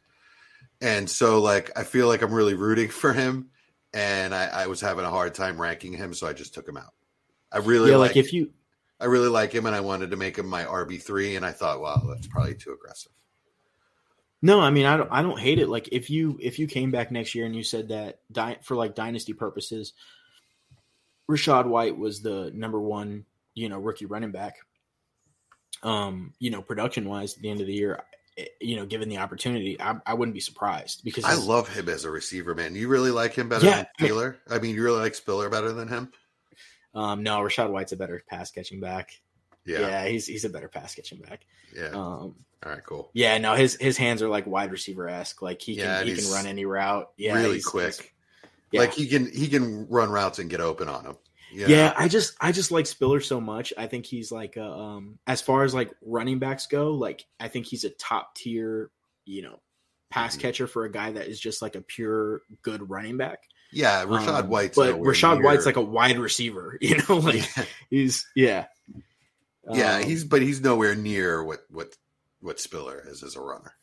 [0.80, 3.50] and so like I feel like I'm really rooting for him,
[3.92, 6.76] and I, I was having a hard time ranking him, so I just took him
[6.76, 6.94] out.
[7.50, 8.52] I really yeah, like, like if you
[9.00, 11.50] I really like him, and I wanted to make him my RB three, and I
[11.50, 13.12] thought, wow, that's probably too aggressive.
[14.44, 15.08] No, I mean I don't.
[15.12, 15.68] I don't hate it.
[15.68, 18.74] Like if you if you came back next year and you said that di- for
[18.76, 19.92] like dynasty purposes,
[21.30, 23.24] Rachaad White was the number one,
[23.54, 24.56] you know, rookie running back.
[25.82, 28.02] Um, you know, production wise, at the end of the year,
[28.38, 31.88] eh, you know, given the opportunity, I, I wouldn't be surprised because I love him
[31.88, 32.74] as a receiver, man.
[32.76, 33.76] You really like him better Yeah.
[33.76, 34.38] than Spiller?
[34.48, 36.12] I mean, you really like Spiller better than him?
[36.94, 39.10] um, no, Rachaad White's a better pass catching back.
[39.64, 40.08] Yeah, Yeah, yeah.
[40.08, 41.40] he's he's a better pass catching back.
[41.74, 41.88] Yeah.
[41.94, 43.10] Um, All right, cool.
[43.12, 45.42] yeah, no, his his hands are like wide receiver esque.
[45.42, 47.10] Like he can Yeah, and he can run any route.
[47.16, 47.94] Yeah, really he's- quick.
[47.94, 48.08] he's-
[48.70, 48.80] yeah.
[48.80, 51.16] Like he can he can run routes and get open on them.
[51.52, 51.92] You Yeah.
[51.96, 53.72] I just I just like Spiller so much.
[53.76, 57.48] I think he's like a, um as far as like running backs go, like I
[57.48, 58.90] think he's a top tier,
[59.26, 59.60] you know,
[60.08, 60.40] pass Mhm.
[60.40, 63.40] catcher for a guy that is just like a pure good running back.
[63.72, 64.04] yeah.
[64.06, 67.64] Rachaad Um, White's but Rachaad near- White's like a wide receiver, you know, like yeah,
[67.90, 68.66] he's yeah.
[69.70, 69.96] yeah.
[69.96, 71.94] Um, He's but he's nowhere near what what
[72.42, 73.74] what Spiller is as a runner.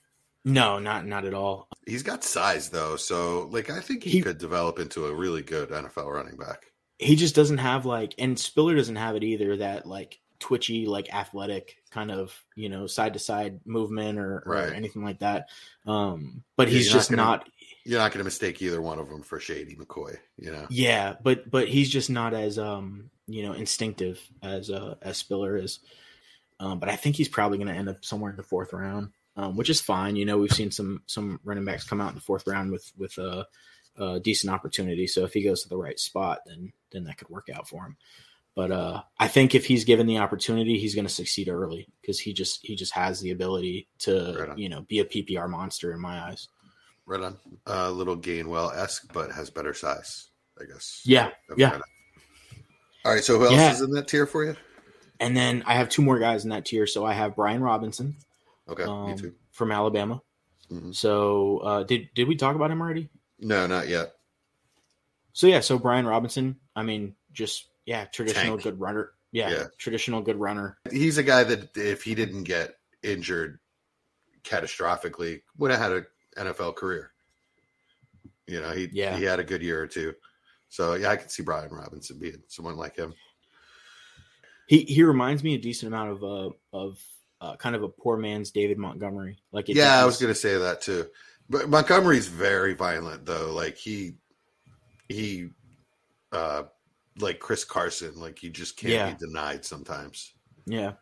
[0.46, 1.68] no, not not at all.
[1.86, 5.42] He's got size though, so like I think he, He- could develop into a really
[5.42, 6.66] good NFL running back.
[6.98, 11.14] He just doesn't have like and Spiller doesn't have it either that like twitchy like
[11.14, 14.74] athletic kind of, you know, side to side movement or, or Right.
[14.74, 15.48] anything like that.
[15.86, 17.50] Um but Yeah, he's you're not just gonna- not
[17.86, 20.18] You're not going to mistake either one of them for Shady McCoy.
[20.38, 20.68] You know.
[20.70, 25.56] Yeah, but but he's just not as um you know instinctive as uh as Spiller
[25.58, 25.80] is.
[26.60, 29.12] Um, but I think he's probably going to end up somewhere in the fourth round,
[29.38, 30.16] um, which is fine.
[30.16, 32.92] You know, we've seen some some running backs come out in the fourth round with
[32.98, 33.48] with a,
[33.98, 35.08] a decent opportunity.
[35.08, 37.86] So if he goes to the right spot, then then that could work out for
[37.86, 37.98] him.
[38.56, 42.20] But uh, I think if he's given the opportunity, he's going to succeed early because
[42.20, 45.94] he just he just has the ability to Right you know be a PPR monster
[45.94, 46.50] in my eyes.
[47.06, 47.38] Right on.
[47.68, 50.30] A little Gainwell esque, but has better size,
[50.62, 51.02] I guess.
[51.06, 51.80] Yeah, yeah.
[53.06, 53.24] All right.
[53.24, 53.72] So who else Yeah.
[53.72, 54.56] is in that tier for you?
[55.20, 56.88] And then I have two more guys in that tier.
[56.88, 58.16] So I have Brian Robinson
[58.70, 58.86] Okay.
[58.86, 59.36] me um, too.
[59.52, 60.22] from Alabama.
[60.72, 60.96] Mhm.
[60.96, 63.10] So uh, did did we talk about him already?
[63.40, 64.14] No, not yet.
[65.34, 66.58] So yeah, so Brian Robinson.
[66.76, 68.64] I mean, just yeah, traditional Tank.
[68.64, 69.12] good runner.
[69.32, 69.66] Yeah, Yeah.
[69.78, 70.78] traditional good runner.
[70.92, 73.60] He's a guy that if he didn't get injured
[74.44, 76.06] catastrophically, would have had an
[76.38, 77.12] NFL career.
[78.48, 79.18] You know, he Yeah.
[79.18, 80.16] he had a good year or two.
[80.70, 83.14] So yeah, I could see Brian Robinson being someone like him.
[84.70, 87.00] He he reminds me a decent amount of uh of
[87.42, 89.40] uh, kind of a poor man's David Montgomery.
[89.52, 91.08] Like it yeah, I was going to say that too.
[91.50, 93.52] But Montgomery's very violent though.
[93.52, 94.14] Like he
[95.08, 95.50] he
[96.32, 96.64] uh
[97.18, 99.10] like Chris Carson, like he just can't Yeah.
[99.12, 100.34] be denied sometimes.
[100.68, 100.94] yeah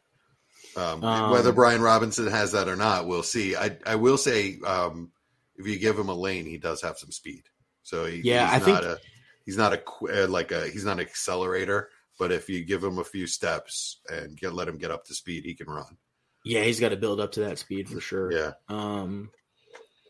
[0.78, 3.58] Um, Um, whether Brian Robinson has that or not, we'll see.
[3.58, 5.12] I I will say um
[5.58, 7.44] if you give him a lane, he does have some speed.
[7.84, 9.00] So he, Yeah, he's I think- not a
[9.46, 11.90] he's not a uh, like a he's not an accelerator,
[12.20, 15.14] but if you give him a few steps and get let him get up to
[15.14, 15.98] speed, he can run.
[16.46, 18.32] yeah he's got to build up to that speed for sure.
[18.32, 18.52] Yeah.
[18.70, 19.30] Um,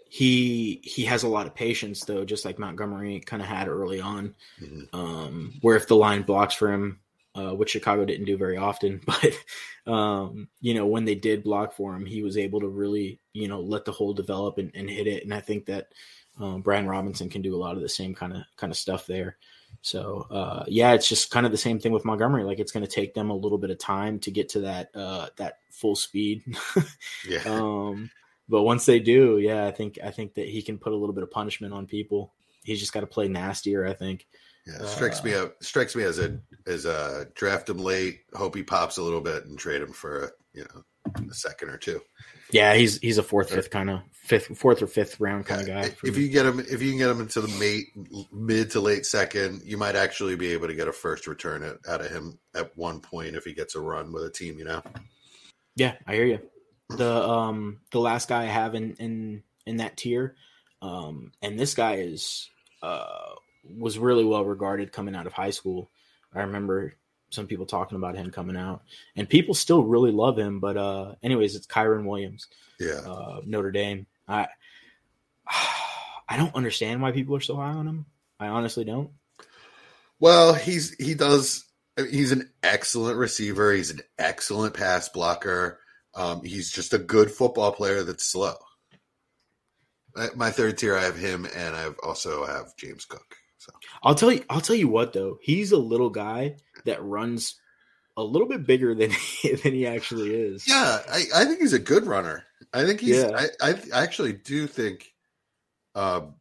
[0.10, 4.00] he he has a lot of patience though, just like Montgomery kind of had early
[4.00, 4.36] on.
[4.62, 4.88] Mhm.
[4.94, 7.00] Um, where if the line blocks for him,
[7.36, 11.74] uh, which Chicago didn't do very often, but um, you know when they did block
[11.74, 14.90] for him, he was able to really you know let the hole develop and, and
[14.90, 15.24] hit it.
[15.24, 15.88] And I think that
[16.40, 19.08] um, Brian Robinson can do a lot of the same kind of kind of stuff
[19.08, 19.38] there.
[19.88, 22.44] So uh, yeah, it's just kind of the same thing with Montgomery.
[22.44, 24.90] Like it's going to take them a little bit of time to get to that
[24.94, 26.44] uh, that full speed.
[27.28, 27.40] Yeah.
[27.46, 28.10] um,
[28.50, 31.14] but once they do, yeah, I think I think that he can put a little
[31.14, 32.34] bit of punishment on people.
[32.64, 33.86] He's just got to play nastier.
[33.86, 34.28] I think.
[34.66, 38.22] Yeah, strikes me up Strikes me as a as a draft him late.
[38.34, 40.84] Hope he pops a little bit and trade him for a you know
[41.30, 42.02] a second or two.
[42.52, 45.68] Yeah, he's he's a fourth, fifth kind of fifth, fourth or fifth round kind of
[45.68, 45.96] guy.
[46.04, 47.88] If you get him, if you can get him into the mate,
[48.32, 51.78] mid to late second, you might actually be able to get a first return at,
[51.90, 54.58] out of him at one point if he gets a run with a team.
[54.60, 54.84] You know.
[55.76, 56.40] yeah, I hear you.
[56.90, 60.36] The um the last guy I have in in in that tier,
[60.82, 62.50] um, and this guy is
[62.82, 63.36] uh
[63.78, 65.92] was really well regarded coming out of high school.
[66.34, 66.94] I remember
[67.30, 68.84] some people talking about him coming out,
[69.16, 70.60] and people still really love him.
[70.60, 72.48] But uh, anyways, it's Kyren Williams.
[72.80, 73.02] Yeah.
[73.06, 74.06] uh, Notre Dame.
[74.28, 74.48] I
[76.30, 78.06] I don't understand why people are so high on him.
[78.40, 79.12] I honestly don't.
[80.20, 81.66] Well, he's he does.
[81.98, 83.74] He's an excellent receiver.
[83.74, 85.80] He's an excellent pass blocker.
[86.14, 88.56] Um, he's just a good football player that's slow.
[90.36, 93.37] My third tier, I have him, and I've also have James Cook.
[93.58, 93.72] So
[94.04, 94.44] I'll tell you.
[94.50, 95.38] I'll tell you what though.
[95.42, 97.56] He's a little guy that runs
[98.16, 100.68] a little bit bigger than he, than he actually is.
[100.68, 102.44] yeah, I, I think he's a good runner.
[102.74, 103.18] I think he's.
[103.18, 103.48] Yeah.
[103.62, 105.14] I, I actually do think.
[105.96, 106.36] Um,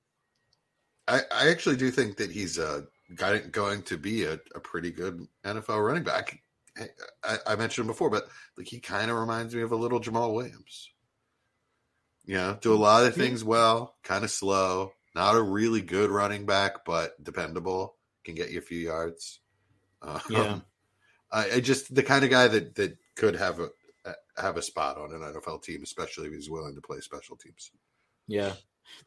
[1.09, 2.83] I I actually do think that he's uh
[3.15, 6.41] guy going to be a, a pretty good NFL running back.
[6.77, 6.89] I,
[7.23, 8.27] I, I mentioned him before, but
[8.59, 10.91] like he kind of reminds me of a little Jamaal Williams.
[12.25, 16.11] You know, do a lot of things well, kind of slow, not a really good
[16.11, 19.41] running back, but dependable, can get you a few yards.
[20.03, 20.59] Um, Yeah.
[21.33, 23.71] I, I just the kind of guy that that could have a
[24.37, 27.73] have a spot on an NFL team, especially if he's willing to play special teams.
[28.29, 28.53] Yeah.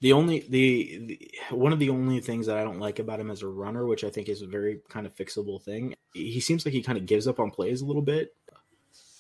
[0.02, 1.18] The only the,
[1.50, 3.86] the one of the only things that I don't like about him as a runner,
[3.86, 6.98] which I think is a very kind of fixable thing, he seems like he kind
[6.98, 8.36] of gives up on plays a little bit.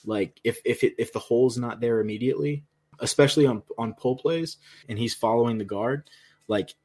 [0.06, 2.66] Like if if it, if the hole's not there immediately,
[3.00, 4.58] especially on on pull plays,
[4.90, 6.10] and he's following the guard,
[6.50, 6.76] like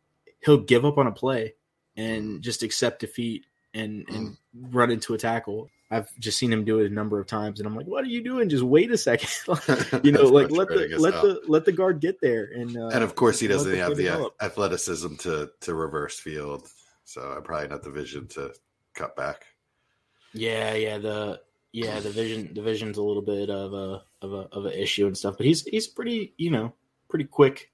[0.45, 1.55] he'll give up on a play
[1.97, 5.69] and just accept defeat and and run into a tackle.
[5.91, 8.09] I've just seen him do it a number of times, and I'm like, "What are
[8.09, 8.49] you doing?
[8.49, 9.31] Just wait a second.
[10.05, 11.23] you know, like let the let yourself.
[11.23, 14.05] the let the guard get there." And uh, and of course he doesn't have the
[14.05, 14.35] develop.
[14.41, 16.69] athleticism to to reverse field,
[17.05, 18.55] so I'm probably not the vision to
[18.95, 19.45] cut back.
[20.33, 21.41] Yeah, yeah, the
[21.73, 25.07] yeah, the vision the vision's a little bit of a of a of a issue
[25.07, 26.73] and stuff, but he's he's pretty, you know,
[27.09, 27.71] pretty quick.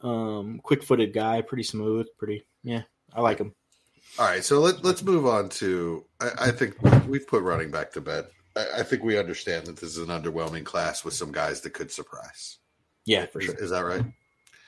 [0.00, 2.82] Um quick footed guy, pretty smooth, pretty yeah,
[3.12, 3.54] I like him.
[4.18, 6.04] All right, so let, let's move on to.
[6.20, 8.26] I, I think we've put running back to bed.
[8.56, 11.70] I, I think we understand that this is an underwhelming class with some guys that
[11.70, 12.58] could surprise.
[13.06, 13.54] Yeah, for Is, sure.
[13.56, 14.04] is that right?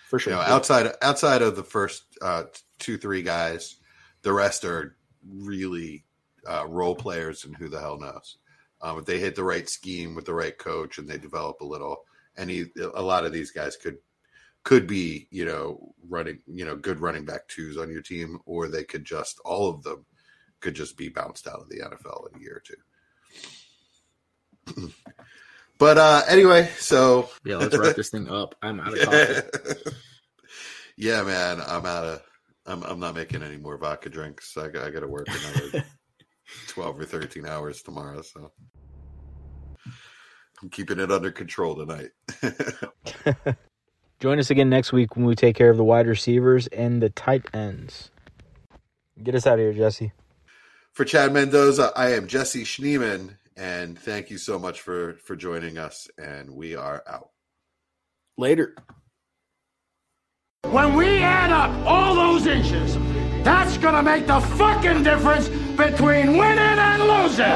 [0.08, 0.32] For sure.
[0.32, 2.44] You know, outside outside of the first uh,
[2.78, 3.76] two three guys,
[4.22, 4.96] the rest are
[5.28, 6.04] really
[6.48, 8.38] uh, role players, and who the hell knows?
[8.82, 11.64] Um, if they hit the right scheme with the right coach and they develop a
[11.64, 12.04] little,
[12.36, 13.98] any a lot of these guys could
[14.66, 18.66] could be you know running you know good running back twos on your team, or
[18.66, 20.04] they could just all of them
[20.58, 22.62] could just be bounced out of the NFL in a year or
[24.74, 24.92] two.
[25.78, 28.56] but uh anyway, so yeah, let's wrap this thing up.
[28.60, 29.92] I'm out of coffee.
[30.96, 32.22] yeah, man, I'm out of.
[32.66, 34.56] I'm I'm not making any more vodka drinks.
[34.56, 35.84] I got I got to work another
[36.66, 38.20] 12 or 13 hours tomorrow.
[38.22, 38.50] So
[40.60, 42.10] I'm keeping it under control tonight.
[44.18, 47.10] Join us again next week when we take care of the wide receivers and the
[47.10, 48.10] tight ends.
[49.22, 50.12] Get us out of here, Jesse.
[50.92, 55.76] For Chad Mendoza, I am Jesse Schneeman, and thank you so much for for joining
[55.76, 56.08] us.
[56.16, 57.30] And we are out.
[58.38, 58.74] Later.
[60.70, 62.96] When we add up all those inches,
[63.44, 67.55] that's gonna make the fucking difference between winning and losing.